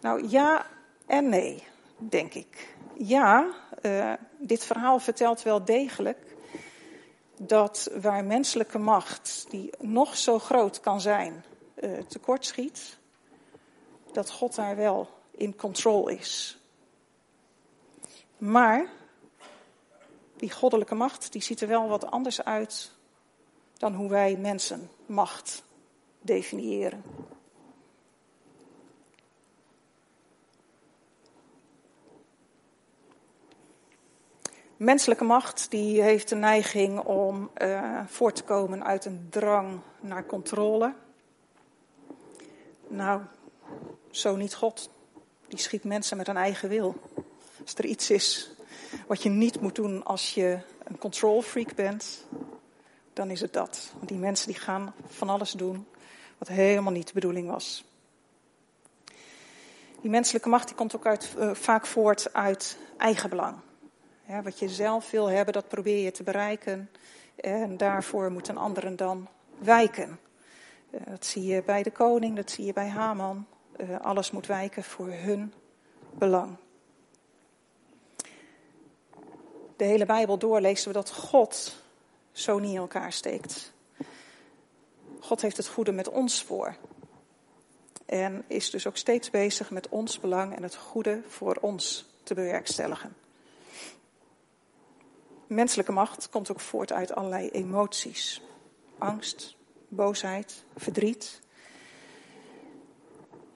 Nou 0.02 0.28
ja 0.28 0.66
en 1.06 1.30
nee, 1.30 1.64
denk 1.98 2.34
ik. 2.34 2.76
Ja, 2.94 3.48
uh, 3.82 4.14
dit 4.38 4.64
verhaal 4.64 5.00
vertelt 5.00 5.42
wel 5.42 5.66
degelijk 5.66 6.36
dat 7.38 7.92
waar 8.02 8.26
menselijke 8.26 8.78
macht, 8.78 9.46
die 9.50 9.74
nog 9.80 10.18
zo 10.18 10.40
groot 10.40 10.80
kan 10.80 11.02
zijn, 11.02 11.44
uh, 11.76 11.98
tekortschiet, 11.98 12.98
dat 14.12 14.32
God 14.32 14.56
daar 14.56 14.76
wel 14.76 15.10
in 15.32 15.56
control 15.56 16.08
is. 16.08 16.60
Maar 18.38 18.90
die 20.36 20.52
goddelijke 20.52 20.96
macht, 20.96 21.32
die 21.32 21.42
ziet 21.42 21.62
er 21.62 21.68
wel 21.68 21.88
wat 21.88 22.12
anders 22.12 22.44
uit 22.44 22.92
dan 23.78 23.94
hoe 23.94 24.10
wij 24.10 24.38
mensen 24.38 24.90
macht 25.06 25.64
definiëren. 26.22 27.04
Menselijke 34.82 35.24
macht 35.24 35.70
die 35.70 36.02
heeft 36.02 36.30
de 36.30 36.36
neiging 36.36 37.00
om 37.00 37.52
uh, 37.58 38.00
voort 38.06 38.36
te 38.36 38.44
komen 38.44 38.84
uit 38.84 39.06
een 39.06 39.28
drang 39.30 39.80
naar 40.00 40.26
controle. 40.26 40.94
Nou, 42.88 43.22
zo 44.12 44.36
niet 44.36 44.56
God. 44.56 44.90
Die 45.48 45.60
schiet 45.60 45.84
mensen 45.84 46.18
met 46.18 46.28
een 46.28 46.38
eigen 46.38 46.70
wil. 46.70 46.96
Als 47.62 47.74
er 47.76 47.86
iets 47.86 48.10
is 48.10 48.52
wat 49.08 49.24
je 49.24 49.30
niet 49.30 49.62
moet 49.62 49.76
doen 49.76 50.04
als 50.04 50.34
je 50.34 50.60
een 50.84 50.98
control 50.98 51.42
freak 51.42 51.76
bent, 51.76 52.26
dan 53.14 53.30
is 53.30 53.42
het 53.42 53.54
dat. 53.54 53.92
Want 53.96 54.08
die 54.08 54.18
mensen 54.18 54.48
die 54.48 54.60
gaan 54.60 54.94
van 55.08 55.30
alles 55.30 55.52
doen 55.52 55.88
wat 56.38 56.48
helemaal 56.48 56.94
niet 56.94 57.08
de 57.08 57.14
bedoeling 57.14 57.50
was. 57.50 57.86
Die 60.02 60.12
menselijke 60.12 60.50
macht 60.50 60.68
die 60.68 60.76
komt 60.76 60.96
ook 60.96 61.06
uit, 61.06 61.34
uh, 61.38 61.54
vaak 61.54 61.86
voort 61.86 62.34
uit 62.34 62.78
eigenbelang. 62.98 63.56
Wat 64.40 64.60
je 64.60 64.70
zelf 64.70 65.12
wil 65.12 65.30
hebben, 65.30 65.54
dat 65.54 65.68
probeer 65.68 66.04
je 66.04 66.12
te 66.12 66.24
bereiken. 66.24 66.90
En 67.36 67.78
daarvoor 67.78 68.32
moeten 68.32 68.58
anderen 68.58 68.96
dan 68.96 69.28
wijken. 69.60 70.20
Uh, 70.92 71.02
dat 71.06 71.26
zie 71.26 71.46
je 71.46 71.64
bij 71.64 71.84
de 71.84 71.92
koning, 71.92 72.36
dat 72.36 72.52
zie 72.52 72.66
je 72.66 72.74
bij 72.74 72.88
Haman. 72.88 73.48
Uh, 73.78 74.00
alles 74.00 74.32
moet 74.32 74.46
wijken 74.48 74.84
voor 74.84 75.10
hun 75.10 75.54
belang. 76.14 76.56
De 79.76 79.84
hele 79.84 80.06
Bijbel 80.06 80.38
doorlezen 80.38 80.88
we 80.88 80.94
dat 80.94 81.12
God 81.12 81.84
zo 82.32 82.60
niet 82.60 82.72
in 82.72 82.78
elkaar 82.78 83.12
steekt. 83.12 83.74
God 85.20 85.42
heeft 85.42 85.58
het 85.58 85.68
goede 85.68 85.92
met 85.92 86.10
ons 86.10 86.44
voor. 86.44 86.76
En 88.06 88.44
is 88.48 88.70
dus 88.70 88.88
ook 88.88 88.98
steeds 88.98 89.30
bezig 89.30 89.72
met 89.72 89.90
ons 89.90 90.20
belang 90.20 90.56
en 90.56 90.64
het 90.64 90.76
goede 90.76 91.22
voor 91.28 91.58
ons 91.62 92.06
te 92.24 92.34
bewerkstelligen. 92.34 93.16
Menselijke 95.52 95.92
macht 95.92 96.30
komt 96.30 96.52
ook 96.52 96.60
voort 96.60 96.92
uit 96.92 97.16
allerlei 97.16 97.50
emoties. 97.50 98.42
Angst, 98.98 99.56
boosheid, 99.88 100.64
verdriet. 100.76 101.42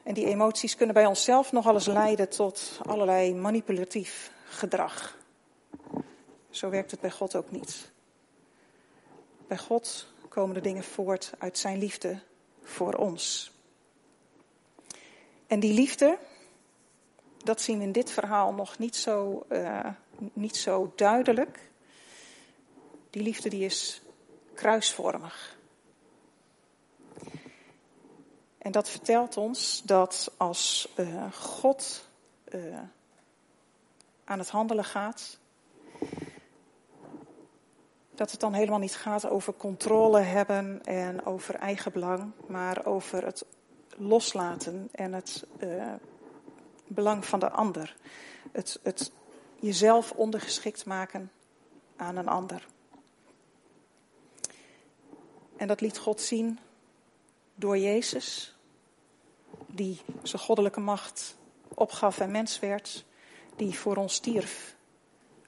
En 0.03 0.13
die 0.13 0.25
emoties 0.25 0.75
kunnen 0.75 0.95
bij 0.95 1.05
onszelf 1.05 1.51
nogal 1.51 1.73
eens 1.73 1.85
leiden 1.85 2.29
tot 2.29 2.79
allerlei 2.85 3.35
manipulatief 3.35 4.31
gedrag. 4.45 5.17
Zo 6.49 6.69
werkt 6.69 6.91
het 6.91 6.99
bij 6.99 7.11
God 7.11 7.35
ook 7.35 7.51
niet. 7.51 7.91
Bij 9.47 9.57
God 9.57 10.13
komen 10.29 10.53
de 10.53 10.61
dingen 10.61 10.83
voort 10.83 11.33
uit 11.37 11.57
zijn 11.57 11.77
liefde 11.77 12.19
voor 12.63 12.93
ons. 12.93 13.51
En 15.47 15.59
die 15.59 15.73
liefde, 15.73 16.17
dat 17.43 17.61
zien 17.61 17.77
we 17.77 17.83
in 17.83 17.91
dit 17.91 18.11
verhaal 18.11 18.53
nog 18.53 18.77
niet 18.77 18.95
zo, 18.95 19.45
uh, 19.49 19.87
niet 20.33 20.57
zo 20.57 20.93
duidelijk. 20.95 21.73
Die 23.15 23.23
liefde 23.23 23.49
die 23.49 23.65
is 23.65 24.01
kruisvormig. 24.53 25.57
En 28.57 28.71
dat 28.71 28.89
vertelt 28.89 29.37
ons 29.37 29.81
dat 29.81 30.31
als 30.37 30.93
uh, 30.95 31.31
God 31.33 32.09
uh, 32.53 32.79
aan 34.23 34.39
het 34.39 34.49
handelen 34.49 34.83
gaat, 34.83 35.37
dat 38.15 38.31
het 38.31 38.39
dan 38.39 38.53
helemaal 38.53 38.79
niet 38.79 38.95
gaat 38.95 39.29
over 39.29 39.53
controle 39.53 40.19
hebben 40.19 40.85
en 40.85 41.25
over 41.25 41.55
eigen 41.55 41.91
belang, 41.91 42.31
maar 42.47 42.85
over 42.85 43.25
het 43.25 43.45
loslaten 43.97 44.89
en 44.91 45.13
het 45.13 45.45
uh, 45.63 45.93
belang 46.87 47.25
van 47.25 47.39
de 47.39 47.49
ander. 47.49 47.95
Het, 48.51 48.79
het 48.83 49.11
jezelf 49.59 50.11
ondergeschikt 50.11 50.85
maken 50.85 51.31
aan 51.95 52.15
een 52.17 52.27
ander. 52.27 52.73
En 55.57 55.67
dat 55.67 55.81
liet 55.81 55.97
God 55.97 56.21
zien 56.21 56.59
door 57.55 57.77
Jezus, 57.77 58.55
die 59.67 60.01
zijn 60.23 60.41
goddelijke 60.41 60.79
macht 60.79 61.37
opgaf 61.73 62.19
en 62.19 62.31
mens 62.31 62.59
werd, 62.59 63.05
die 63.55 63.79
voor 63.79 63.95
ons 63.95 64.13
stierf 64.13 64.75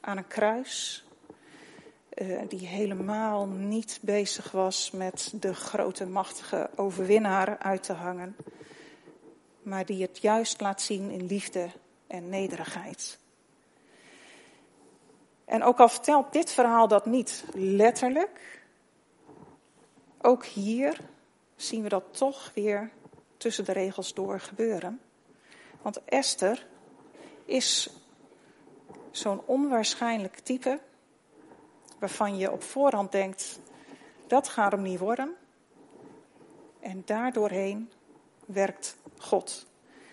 aan 0.02 0.17
een 0.17 0.28
kruis, 0.28 1.06
uh, 2.13 2.41
die 2.48 2.67
helemaal 2.67 3.46
niet 3.46 4.00
bezig 4.02 4.52
was 4.52 4.91
met 4.91 5.34
de 5.36 5.54
grote 5.54 6.06
machtige 6.06 6.70
overwinnaar 6.76 7.58
uit 7.58 7.84
te 7.84 7.93
hangen, 7.93 8.36
maar 9.62 9.86
die 9.86 10.02
het 10.02 10.17
juist 10.17 10.62
laat 10.62 10.82
zien 10.82 11.10
in 11.10 11.26
liefde 11.26 11.70
en 12.08 12.30
nederigheid. 12.30 13.20
En 15.46 15.63
ook 15.63 15.80
al 15.80 15.89
vertelt 15.89 16.34
dit 16.34 16.52
verhaal 16.52 16.88
dat 16.88 17.06
niet 17.06 17.43
letterlijk, 17.54 18.57
ook 20.27 20.45
hier 20.45 20.99
zien 21.55 21.83
we 21.83 21.89
dat 21.89 22.03
toch 22.11 22.51
weer 22.53 22.91
tussen 23.37 23.65
de 23.65 23.71
regels 23.71 24.13
door 24.13 24.39
gebeuren. 24.39 25.01
Want 25.81 26.03
Esther 26.05 26.67
is 27.45 27.89
zo'n 29.11 29.41
onwaarschijnlijk 29.45 30.39
type 30.39 30.79
waarvan 31.99 32.37
je 32.37 32.51
op 32.51 32.63
voorhand 32.63 33.11
denkt, 33.11 33.59
dat 34.27 34.47
gaat 34.47 34.71
hem 34.71 34.81
niet 34.81 34.99
worden. 34.99 35.35
En 36.79 37.01
daardoorheen 37.05 37.91
werkt 38.45 38.97
God. 39.17 39.65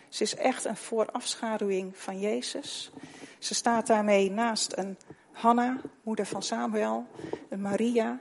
Ze 0.08 0.22
is 0.22 0.34
echt 0.34 0.64
een 0.64 0.76
voorafschaduwing 0.76 1.96
van 1.96 2.20
Jezus. 2.20 2.90
Ze 3.38 3.54
staat 3.54 3.86
daarmee 3.86 4.30
naast 4.30 4.76
een 4.76 4.98
Hanna, 5.32 5.80
moeder 6.02 6.26
van 6.26 6.42
Samuel, 6.42 7.06
een 7.48 7.60
Maria. 7.60 8.20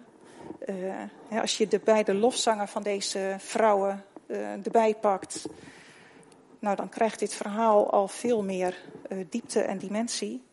Uh, 0.66 1.42
als 1.42 1.58
je 1.58 1.68
de 1.68 1.80
beide 1.80 2.14
lofzangen 2.14 2.68
van 2.68 2.84
deze 2.84 3.36
vrouwen 3.40 4.06
uh, 4.28 4.66
erbij 4.66 4.96
pakt, 4.96 5.46
nou 6.60 6.76
dan 6.76 6.90
krijgt 6.90 7.20
dit 7.20 7.34
verhaal 7.34 7.92
al 7.92 8.08
veel 8.08 8.44
meer 8.44 8.78
uh, 9.10 9.26
diepte 9.30 9.62
en 9.62 9.78
dimensie. 9.78 10.44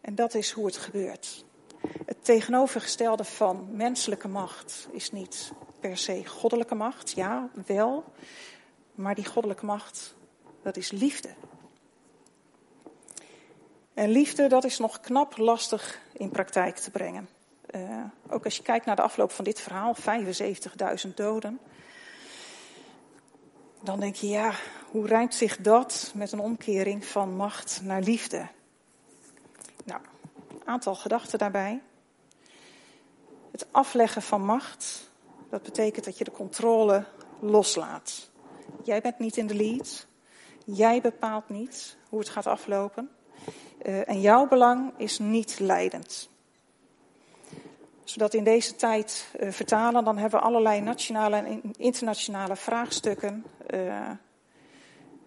En 0.00 0.14
dat 0.14 0.34
is 0.34 0.50
hoe 0.50 0.66
het 0.66 0.76
gebeurt. 0.76 1.44
Het 2.06 2.24
tegenovergestelde 2.24 3.24
van 3.24 3.68
menselijke 3.70 4.28
macht 4.28 4.88
is 4.92 5.10
niet 5.10 5.52
per 5.80 5.96
se 5.96 6.26
goddelijke 6.26 6.74
macht, 6.74 7.10
ja, 7.10 7.48
wel, 7.66 8.04
maar 8.94 9.14
die 9.14 9.26
goddelijke 9.26 9.64
macht, 9.64 10.14
dat 10.62 10.76
is 10.76 10.90
liefde. 10.90 11.28
En 13.94 14.08
liefde, 14.08 14.46
dat 14.46 14.64
is 14.64 14.78
nog 14.78 15.00
knap 15.00 15.36
lastig 15.36 16.00
in 16.12 16.30
praktijk 16.30 16.76
te 16.76 16.90
brengen. 16.90 17.28
Uh, 17.74 18.04
ook 18.28 18.44
als 18.44 18.56
je 18.56 18.62
kijkt 18.62 18.86
naar 18.86 18.96
de 18.96 19.02
afloop 19.02 19.30
van 19.30 19.44
dit 19.44 19.60
verhaal, 19.60 19.96
75.000 21.06 21.14
doden. 21.14 21.60
Dan 23.82 24.00
denk 24.00 24.14
je, 24.14 24.28
ja, 24.28 24.52
hoe 24.90 25.06
rijmt 25.06 25.34
zich 25.34 25.56
dat 25.56 26.12
met 26.14 26.32
een 26.32 26.40
omkering 26.40 27.04
van 27.04 27.36
macht 27.36 27.80
naar 27.82 28.00
liefde? 28.00 28.48
Nou, 29.84 30.00
een 30.48 30.66
aantal 30.66 30.94
gedachten 30.94 31.38
daarbij. 31.38 31.82
Het 33.50 33.66
afleggen 33.70 34.22
van 34.22 34.44
macht, 34.44 35.10
dat 35.50 35.62
betekent 35.62 36.04
dat 36.04 36.18
je 36.18 36.24
de 36.24 36.30
controle 36.30 37.04
loslaat. 37.40 38.30
Jij 38.84 39.00
bent 39.00 39.18
niet 39.18 39.36
in 39.36 39.46
de 39.46 39.54
lead. 39.54 40.06
Jij 40.64 41.00
bepaalt 41.00 41.48
niet 41.48 41.96
hoe 42.08 42.18
het 42.18 42.28
gaat 42.28 42.46
aflopen. 42.46 43.10
Uh, 43.82 44.08
en 44.08 44.20
jouw 44.20 44.48
belang 44.48 44.92
is 44.96 45.18
niet 45.18 45.58
leidend. 45.58 46.28
Zodat 48.08 48.34
in 48.34 48.44
deze 48.44 48.76
tijd 48.76 49.28
uh, 49.40 49.50
vertalen, 49.50 50.04
dan 50.04 50.18
hebben 50.18 50.40
we 50.40 50.46
allerlei 50.46 50.80
nationale 50.80 51.36
en 51.36 51.62
internationale 51.76 52.56
vraagstukken. 52.56 53.44
Uh, 53.70 54.10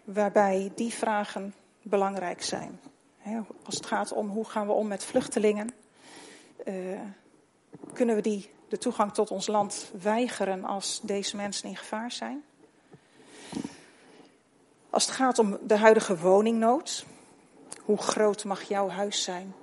waarbij 0.04 0.72
die 0.76 0.94
vragen 0.94 1.54
belangrijk 1.82 2.44
zijn. 2.44 2.80
Als 3.65 3.76
het 3.76 3.86
gaat 3.86 4.12
om 4.12 4.30
hoe 4.30 4.46
gaan 4.46 4.67
we 4.67 4.74
om 4.74 4.88
met 4.88 5.04
vluchtelingen, 5.04 5.70
uh, 6.65 7.00
kunnen 7.94 8.15
we 8.15 8.22
die 8.22 8.50
de 8.67 8.78
toegang 8.78 9.13
tot 9.13 9.32
ons 9.32 9.48
land 9.48 9.91
weigeren 10.02 10.65
als 10.65 11.00
deze 11.04 11.36
mensen 11.36 11.70
in 11.70 11.78
gevaar 11.78 12.12
zijn? 12.12 12.44
Als 14.89 15.06
het 15.06 15.15
gaat 15.15 15.39
om 15.39 15.58
de 15.67 15.78
huidige 15.78 16.17
woningnood, 16.17 17.06
hoe 17.84 17.98
groot 17.98 18.44
mag 18.44 18.62
jouw 18.62 18.89
huis 18.89 19.24
zijn 19.24 19.54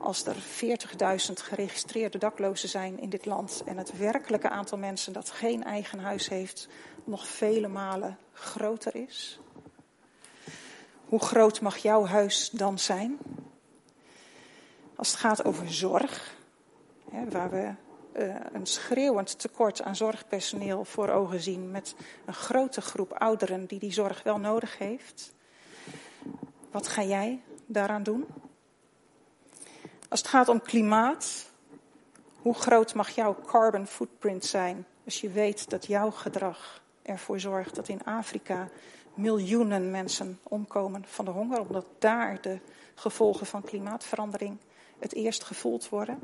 als 0.00 0.26
er 0.26 0.36
40.000 0.36 1.32
geregistreerde 1.32 2.18
daklozen 2.18 2.68
zijn 2.68 3.00
in 3.00 3.08
dit 3.08 3.26
land 3.26 3.62
en 3.66 3.76
het 3.76 3.98
werkelijke 3.98 4.48
aantal 4.48 4.78
mensen 4.78 5.12
dat 5.12 5.30
geen 5.30 5.64
eigen 5.64 5.98
huis 5.98 6.28
heeft 6.28 6.68
nog 7.04 7.26
vele 7.26 7.68
malen 7.68 8.18
groter 8.32 8.94
is? 8.94 9.40
Hoe 11.04 11.20
groot 11.20 11.60
mag 11.60 11.76
jouw 11.76 12.04
huis 12.06 12.50
dan 12.50 12.78
zijn? 12.78 13.18
Als 14.96 15.10
het 15.10 15.20
gaat 15.20 15.44
over 15.44 15.72
zorg, 15.72 16.36
waar 17.30 17.50
we 17.50 17.72
uh, 18.16 18.36
een 18.52 18.66
schreeuwend 18.66 19.38
tekort 19.38 19.82
aan 19.82 19.96
zorgpersoneel 19.96 20.84
voor 20.84 21.08
ogen 21.08 21.40
zien 21.40 21.70
met 21.70 21.94
een 22.24 22.34
grote 22.34 22.80
groep 22.80 23.12
ouderen 23.12 23.66
die 23.66 23.78
die 23.78 23.92
zorg 23.92 24.22
wel 24.22 24.38
nodig 24.38 24.78
heeft. 24.78 25.32
Wat 26.70 26.88
ga 26.88 27.02
jij 27.02 27.42
daaraan 27.66 28.02
doen? 28.02 28.26
Als 30.10 30.20
het 30.20 30.28
gaat 30.28 30.48
om 30.48 30.62
klimaat, 30.62 31.50
hoe 32.36 32.54
groot 32.54 32.94
mag 32.94 33.10
jouw 33.10 33.36
carbon 33.46 33.86
footprint 33.86 34.44
zijn 34.44 34.86
als 35.04 35.20
je 35.20 35.30
weet 35.30 35.70
dat 35.70 35.86
jouw 35.86 36.10
gedrag 36.10 36.82
ervoor 37.02 37.40
zorgt 37.40 37.74
dat 37.74 37.88
in 37.88 38.04
Afrika 38.04 38.68
miljoenen 39.14 39.90
mensen 39.90 40.38
omkomen 40.42 41.04
van 41.06 41.24
de 41.24 41.30
honger, 41.30 41.60
omdat 41.60 41.84
daar 41.98 42.40
de 42.40 42.58
gevolgen 42.94 43.46
van 43.46 43.62
klimaatverandering 43.62 44.58
het 44.98 45.14
eerst 45.14 45.44
gevoeld 45.44 45.88
worden? 45.88 46.18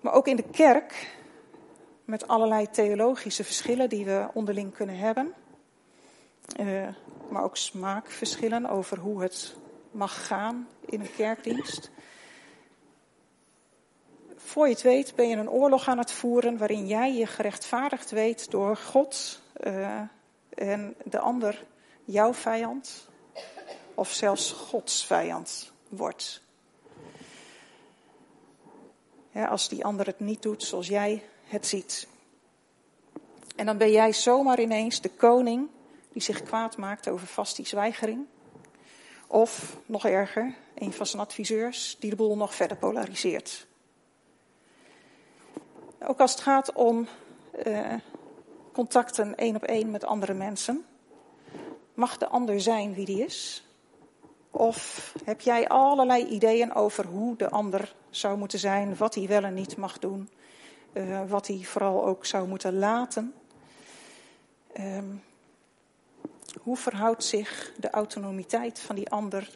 Maar 0.00 0.12
ook 0.12 0.26
in 0.26 0.36
de 0.36 0.50
kerk, 0.50 1.16
met 2.04 2.28
allerlei 2.28 2.70
theologische 2.70 3.44
verschillen 3.44 3.88
die 3.88 4.04
we 4.04 4.28
onderling 4.34 4.74
kunnen 4.74 4.98
hebben. 4.98 5.34
Uh, 6.60 6.88
maar 7.30 7.42
ook 7.42 7.56
smaakverschillen 7.56 8.68
over 8.68 8.98
hoe 8.98 9.22
het 9.22 9.56
mag 9.92 10.26
gaan 10.26 10.68
in 10.80 11.00
een 11.00 11.14
kerkdienst. 11.14 11.90
Voor 14.36 14.66
je 14.66 14.72
het 14.72 14.82
weet 14.82 15.14
ben 15.14 15.28
je 15.28 15.36
een 15.36 15.50
oorlog 15.50 15.88
aan 15.88 15.98
het 15.98 16.12
voeren 16.12 16.58
waarin 16.58 16.86
jij 16.86 17.14
je 17.14 17.26
gerechtvaardigd 17.26 18.10
weet 18.10 18.50
door 18.50 18.76
God 18.76 19.40
uh, 19.66 20.00
en 20.54 20.94
de 21.04 21.18
ander 21.18 21.64
jouw 22.04 22.34
vijand 22.34 23.08
of 23.94 24.10
zelfs 24.10 24.52
Gods 24.52 25.06
vijand 25.06 25.72
wordt 25.88 26.42
als 29.32 29.68
die 29.68 29.84
ander 29.84 30.06
het 30.06 30.20
niet 30.20 30.42
doet 30.42 30.62
zoals 30.62 30.86
jij 30.86 31.22
het 31.44 31.66
ziet. 31.66 32.06
En 33.56 33.66
dan 33.66 33.78
ben 33.78 33.90
jij 33.90 34.12
zomaar 34.12 34.60
ineens 34.60 35.00
de 35.00 35.08
koning 35.08 35.68
die 36.12 36.22
zich 36.22 36.42
kwaad 36.42 36.76
maakt 36.76 37.08
over 37.08 37.26
vastiesweigering. 37.26 38.26
Of, 39.32 39.76
nog 39.86 40.04
erger, 40.04 40.54
een 40.74 40.92
van 40.92 41.06
zijn 41.06 41.22
adviseurs 41.22 41.96
die 41.98 42.10
de 42.10 42.16
boel 42.16 42.36
nog 42.36 42.54
verder 42.54 42.76
polariseert. 42.76 43.66
Ook 46.06 46.20
als 46.20 46.30
het 46.30 46.40
gaat 46.40 46.72
om 46.72 47.08
uh, 47.66 47.94
contacten 48.72 49.36
één 49.36 49.56
op 49.56 49.62
één 49.62 49.90
met 49.90 50.04
andere 50.04 50.34
mensen. 50.34 50.84
Mag 51.94 52.18
de 52.18 52.28
ander 52.28 52.60
zijn 52.60 52.94
wie 52.94 53.04
die 53.04 53.24
is? 53.24 53.66
Of 54.50 55.12
heb 55.24 55.40
jij 55.40 55.68
allerlei 55.68 56.26
ideeën 56.26 56.74
over 56.74 57.06
hoe 57.06 57.36
de 57.36 57.50
ander 57.50 57.94
zou 58.10 58.38
moeten 58.38 58.58
zijn, 58.58 58.96
wat 58.96 59.14
hij 59.14 59.26
wel 59.26 59.42
en 59.42 59.54
niet 59.54 59.76
mag 59.76 59.98
doen, 59.98 60.30
uh, 60.92 61.20
wat 61.28 61.46
hij 61.46 61.60
vooral 61.62 62.04
ook 62.04 62.26
zou 62.26 62.48
moeten 62.48 62.78
laten? 62.78 63.34
Um, 64.78 65.22
hoe 66.60 66.76
verhoudt 66.76 67.24
zich 67.24 67.72
de 67.76 67.90
autonomiteit 67.90 68.80
van 68.80 68.96
die 68.96 69.10
ander 69.10 69.50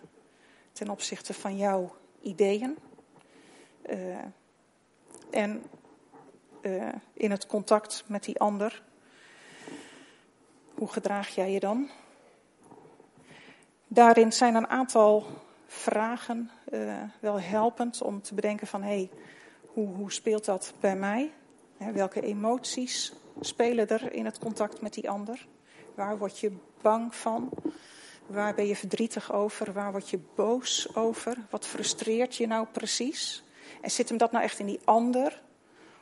ten 0.73 0.91
opzichte 0.91 1.35
van 1.35 1.57
jouw 1.57 1.97
ideeën? 2.23 2.77
Uh, 3.91 4.17
en 5.31 5.63
uh, 6.63 6.89
in 7.13 7.31
het 7.31 7.47
contact 7.47 8.05
met 8.07 8.25
die 8.25 8.41
ander, 8.41 8.83
hoe 10.75 10.89
gedraag 10.89 11.29
jij 11.29 11.51
je 11.51 11.61
dan? 11.61 11.89
Daarin 13.87 14.33
zijn 14.33 14.55
een 14.55 14.69
aantal 14.69 15.27
vragen 15.67 16.51
uh, 16.73 17.03
wel 17.21 17.41
helpend 17.41 18.03
om 18.03 18.23
te 18.23 18.35
bedenken 18.35 18.67
van 18.67 18.83
hé, 18.83 18.89
hey, 18.89 19.11
hoe, 19.67 19.89
hoe 19.89 20.13
speelt 20.13 20.45
dat 20.45 20.75
bij 20.81 20.97
mij? 20.97 21.33
welke 21.93 22.21
emoties 22.21 23.13
spelen 23.41 23.89
er 23.89 24.13
in 24.13 24.25
het 24.25 24.39
contact 24.39 24.81
met 24.81 24.95
die 24.95 25.11
ander? 25.11 25.47
Waar 25.97 26.19
word 26.19 26.39
je 26.39 26.53
bang 26.83 27.15
van? 27.15 27.51
Waar 28.27 28.55
ben 28.55 28.67
je 28.67 28.77
verdrietig 28.77 29.33
over? 29.33 29.73
Waar 29.73 29.93
word 29.93 30.09
je 30.09 30.19
boos 30.35 30.95
over? 30.95 31.37
Wat 31.51 31.67
frustreert 31.67 32.37
je 32.37 32.47
nou 32.47 32.67
precies? 32.73 33.45
En 33.81 33.91
zit 33.91 34.09
hem 34.09 34.19
dat 34.19 34.33
nou 34.33 34.45
echt 34.45 34.59
in 34.59 34.67
die 34.67 34.81
ander? 34.85 35.43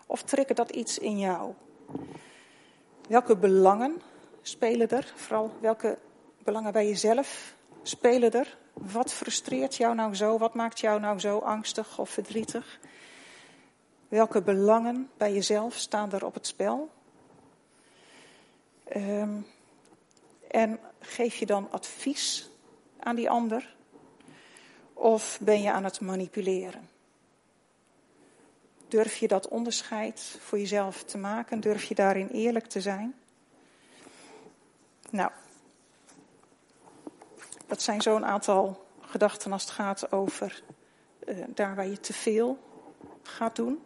Of 0.07 0.23
triggert 0.23 0.57
dat 0.57 0.71
iets 0.71 0.99
in 0.99 1.19
jou? 1.19 1.53
Welke 3.09 3.37
belangen 3.37 4.03
spelen 4.43 4.89
er? 4.89 5.13
Vooral 5.17 5.57
welke 5.61 5.99
belangen 6.45 6.73
bij 6.73 6.87
jezelf 6.87 7.55
spelen 7.83 8.33
er? 8.33 8.59
Wat 8.73 9.13
frustreert 9.13 9.77
jou 9.77 9.95
nou 9.95 10.15
zo? 10.15 10.39
Wat 10.39 10.55
maakt 10.55 10.81
jou 10.81 11.01
nou 11.01 11.19
zo 11.19 11.39
angstig 11.39 11.99
of 11.99 12.11
verdrietig? 12.11 12.81
Welke 14.09 14.43
belangen 14.43 15.11
bij 15.17 15.33
jezelf 15.33 15.75
staan 15.75 16.13
er 16.13 16.25
op 16.25 16.35
het 16.35 16.47
spel? 16.47 16.91
Um, 18.97 19.47
en 20.55 20.79
geef 21.01 21.35
je 21.35 21.47
dan 21.47 21.71
advies 21.71 22.51
aan 22.99 23.17
die 23.17 23.31
ander? 23.31 23.75
Of 24.93 25.39
ben 25.41 25.63
je 25.63 25.73
aan 25.73 25.85
het 25.85 26.01
manipuleren? 26.01 26.89
Durf 28.89 29.17
je 29.17 29.29
dat 29.29 29.49
onderscheid 29.49 30.37
voor 30.41 30.59
jezelf 30.59 31.03
te 31.03 31.19
maken? 31.19 31.61
Durf 31.61 31.85
je 31.85 31.95
daarin 31.95 32.29
eerlijk 32.29 32.67
te 32.67 32.81
zijn? 32.81 33.15
Nou, 35.11 35.31
dat 37.67 37.83
zijn 37.83 38.03
zo'n 38.03 38.25
aantal 38.25 38.87
gedachten 39.01 39.53
als 39.53 39.63
het 39.63 39.73
gaat 39.73 40.13
over 40.13 40.63
uh, 41.27 41.45
daar 41.49 41.75
waar 41.75 41.89
je 41.89 42.01
te 42.01 42.13
veel 42.13 42.59
gaat 43.23 43.57
doen. 43.57 43.85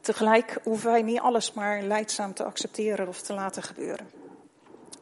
Tegelijk 0.00 0.58
hoeven 0.62 0.90
wij 0.90 1.02
niet 1.02 1.20
alles 1.20 1.52
maar 1.52 1.82
leidzaam 1.82 2.34
te 2.34 2.44
accepteren 2.44 3.08
of 3.08 3.20
te 3.20 3.32
laten 3.32 3.62
gebeuren. 3.62 4.10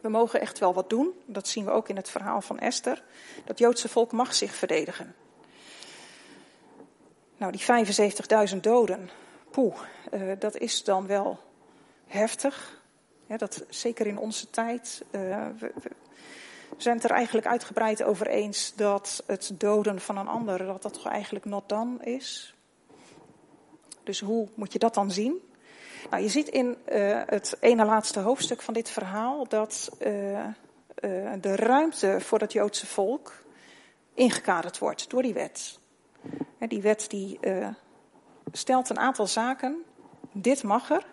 We 0.00 0.08
mogen 0.08 0.40
echt 0.40 0.58
wel 0.58 0.74
wat 0.74 0.90
doen. 0.90 1.12
Dat 1.26 1.48
zien 1.48 1.64
we 1.64 1.70
ook 1.70 1.88
in 1.88 1.96
het 1.96 2.08
verhaal 2.08 2.40
van 2.40 2.58
Esther. 2.58 3.02
Dat 3.44 3.58
Joodse 3.58 3.88
volk 3.88 4.12
mag 4.12 4.34
zich 4.34 4.54
verdedigen. 4.54 5.14
Nou, 7.37 7.52
die 7.52 7.87
75.000 8.50 8.56
doden, 8.61 9.11
poeh, 9.50 9.74
uh, 10.14 10.32
dat 10.38 10.56
is 10.56 10.84
dan 10.84 11.06
wel 11.06 11.38
heftig. 12.06 12.82
Dat, 13.37 13.64
zeker 13.68 14.06
in 14.06 14.18
onze 14.18 14.50
tijd. 14.50 15.04
Uh, 15.11 15.46
we, 15.58 15.72
we, 15.82 15.90
zijn 16.76 16.94
het 16.94 17.04
er 17.04 17.11
eigenlijk 17.11 17.46
uitgebreid 17.46 18.02
over 18.02 18.27
eens 18.27 18.73
dat 18.75 19.23
het 19.27 19.50
doden 19.54 20.00
van 20.00 20.16
een 20.16 20.29
ander, 20.29 20.58
dat 20.58 20.83
dat 20.83 20.92
toch 20.92 21.06
eigenlijk 21.06 21.44
not 21.44 21.68
done 21.68 22.04
is. 22.04 22.54
Dus 24.09 24.21
hoe 24.21 24.48
moet 24.54 24.73
je 24.73 24.79
dat 24.79 24.94
dan 24.94 25.11
zien? 25.11 25.40
Nou, 26.11 26.23
je 26.23 26.29
ziet 26.29 26.48
in 26.48 26.77
uh, 26.88 27.23
het 27.27 27.56
ene 27.61 27.85
laatste 27.85 28.21
hoofdstuk 28.21 28.63
van 28.63 28.75
dit 28.75 28.90
verhaal 28.90 29.48
dat 29.48 29.90
uh, 30.00 30.33
uh, 30.33 30.46
de 31.40 31.56
ruimte 31.56 32.21
voor 32.21 32.40
het 32.40 32.52
Joodse 32.52 32.87
volk 32.87 33.33
ingekaderd 34.15 34.79
wordt 34.79 35.11
door 35.11 35.23
die 35.23 35.35
wet. 35.35 35.79
die 36.59 36.83
wet 36.83 37.06
die 37.11 37.38
stelt 38.52 38.90
een 38.90 38.98
aantal 38.98 39.27
zaken. 39.27 39.83
Dit 40.33 40.63
mag 40.63 40.90
er. 40.90 41.06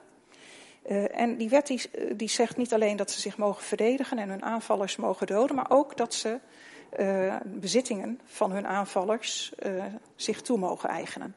En 1.12 1.38
die 1.38 1.50
wet 1.50 1.68
die, 1.68 1.82
die, 2.16 2.30
zegt 2.30 2.58
niet 2.58 2.74
alleen 2.74 2.98
dat 2.98 3.12
ze 3.12 3.20
zich 3.20 3.38
mogen 3.38 3.64
verdedigen 3.64 4.18
en 4.18 4.30
hun 4.30 4.43
aanvallers 4.43 4.96
mogen 4.96 5.28
doden, 5.28 5.56
maar 5.56 5.70
ook 5.70 5.98
dat 5.98 6.14
ze 6.14 6.39
bezittingen 7.43 8.20
van 8.26 8.52
hun 8.52 8.68
aanvallers 8.68 9.54
zich 10.16 10.41
toe 10.41 10.58
mogen 10.58 10.89
eigenen. 10.89 11.36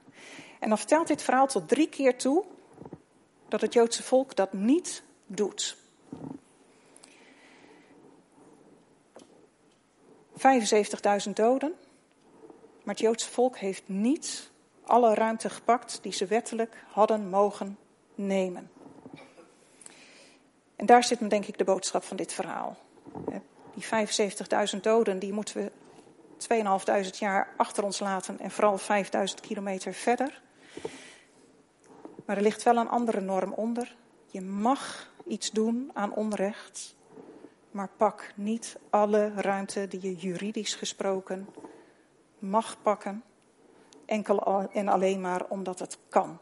En 0.59 0.69
dan 0.69 0.79
vertelt 0.79 1.07
dit 1.07 1.23
verhaal 1.23 1.47
tot 1.47 1.69
drie 1.69 1.89
keer 1.89 2.17
toe 2.17 2.45
dat 3.49 3.61
het 3.61 3.73
Joodse 3.73 4.03
volk 4.03 4.37
dat 4.37 4.53
niet 4.53 5.03
doet. 5.27 5.77
75.000 10.39 11.33
doden, 11.35 11.73
maar 12.83 12.95
het 12.95 12.99
Joodse 12.99 13.31
volk 13.31 13.59
heeft 13.59 13.89
niet 13.89 14.51
alle 14.85 15.15
ruimte 15.15 15.51
gepakt 15.51 15.99
die 16.03 16.13
ze 16.13 16.27
wettelijk 16.27 16.77
hadden 16.91 17.29
mogen 17.29 17.79
nemen. 18.15 18.71
En 20.77 20.87
daar 20.87 21.05
zit 21.05 21.31
denk 21.31 21.47
ik 21.47 21.59
de 21.59 21.65
boodschap 21.65 22.05
van 22.05 22.17
dit 22.17 22.33
verhaal. 22.33 22.77
Die 23.75 23.85
75.000 24.75 24.81
doden, 24.81 25.19
die 25.19 25.33
moeten 25.33 25.57
we 25.57 25.73
2.500 27.07 27.19
jaar 27.19 27.49
achter 27.57 27.85
ons 27.85 27.99
laten 27.99 28.41
en 28.41 28.51
vooral 28.51 28.79
5.000 28.79 29.41
kilometer 29.41 29.93
verder. 29.95 30.41
Maar 32.29 32.37
er 32.37 32.43
ligt 32.43 32.62
wel 32.62 32.76
een 32.76 32.89
andere 32.89 33.20
norm 33.20 33.53
onder. 33.53 33.97
Je 34.26 34.41
mag 34.41 35.12
iets 35.26 35.51
doen 35.51 35.91
aan 35.95 36.14
onrecht, 36.14 36.95
maar 37.70 37.89
pak 37.97 38.33
niet 38.35 38.79
alle 38.91 39.33
ruimte 39.35 39.89
die 39.89 40.03
je 40.03 40.16
juridisch 40.16 40.74
gesproken 40.74 41.49
mag 42.39 42.83
pakken, 42.83 43.24
enkel 44.05 44.68
en 44.72 44.89
alleen 44.89 45.20
maar 45.20 45.45
omdat 45.49 45.79
het 45.79 45.99
kan. 46.09 46.39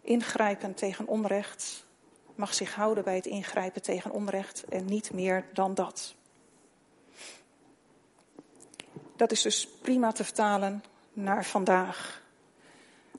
Ingrijpen 0.00 0.74
tegen 0.74 1.06
onrecht 1.06 1.86
mag 2.34 2.54
zich 2.54 2.74
houden 2.74 3.04
bij 3.04 3.16
het 3.16 3.26
ingrijpen 3.26 3.82
tegen 3.82 4.10
onrecht 4.10 4.64
en 4.64 4.84
niet 4.84 5.12
meer 5.12 5.46
dan 5.52 5.74
dat. 5.74 6.14
Dat 9.16 9.32
is 9.32 9.42
dus 9.42 9.68
prima 9.68 10.12
te 10.12 10.24
vertalen 10.24 10.84
naar 11.12 11.44
vandaag. 11.44 12.19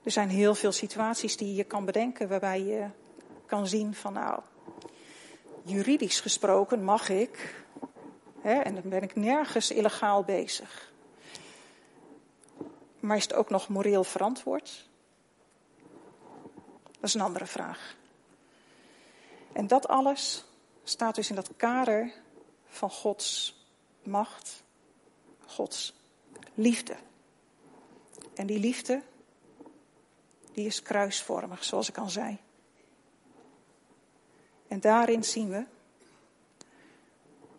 Er 0.04 0.12
zijn 0.12 0.30
heel 0.30 0.56
veel 0.56 0.72
situaties 0.72 1.38
die 1.38 1.56
je 1.56 1.64
kan 1.64 1.86
bedenken 1.86 2.28
waarbij 2.28 2.62
je 2.62 2.90
kan 3.46 3.68
zien 3.68 3.94
van 3.94 4.14
nou, 4.14 4.42
juridisch 5.64 6.20
gesproken 6.20 6.84
mag 6.84 7.10
ik, 7.10 7.64
hè, 8.42 8.54
en 8.60 8.74
dan 8.74 8.90
ben 8.90 9.04
ik 9.04 9.16
nergens 9.16 9.72
illegaal 9.72 10.24
bezig. 10.24 10.92
Maar 13.00 13.18
is 13.18 13.24
het 13.24 13.34
ook 13.34 13.50
nog 13.50 13.68
moreel 13.68 14.04
verantwoord? 14.04 14.90
Dat 16.84 17.10
is 17.10 17.14
een 17.14 17.22
andere 17.22 17.46
vraag. 17.46 17.96
En 19.54 19.68
dat 19.68 19.88
alles 19.88 20.46
staat 20.84 21.16
dus 21.16 21.30
in 21.30 21.36
dat 21.36 21.50
kader 21.56 22.12
van 22.68 22.92
Gods 22.92 23.60
macht, 24.04 24.64
Gods 25.46 25.94
liefde. 26.54 26.96
En 28.36 28.48
die 28.48 28.60
liefde, 28.60 29.02
die 30.52 30.66
is 30.66 30.82
kruisvormig, 30.82 31.64
zoals 31.64 31.90
ik 31.90 31.98
al 31.98 32.10
zei. 32.10 32.38
En 34.68 34.80
daarin 34.80 35.24
zien 35.24 35.50
we 35.50 35.66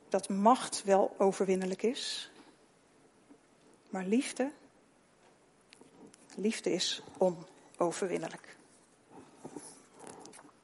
dat 0.09 0.29
macht 0.29 0.85
wel 0.85 1.15
overwinnelijk 1.19 1.83
is, 1.83 2.31
maar 3.89 4.05
liefde, 4.05 4.53
liefde 6.35 6.73
is 6.73 7.03
onoverwinnelijk. 7.19 8.57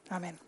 Amen. 0.08 0.47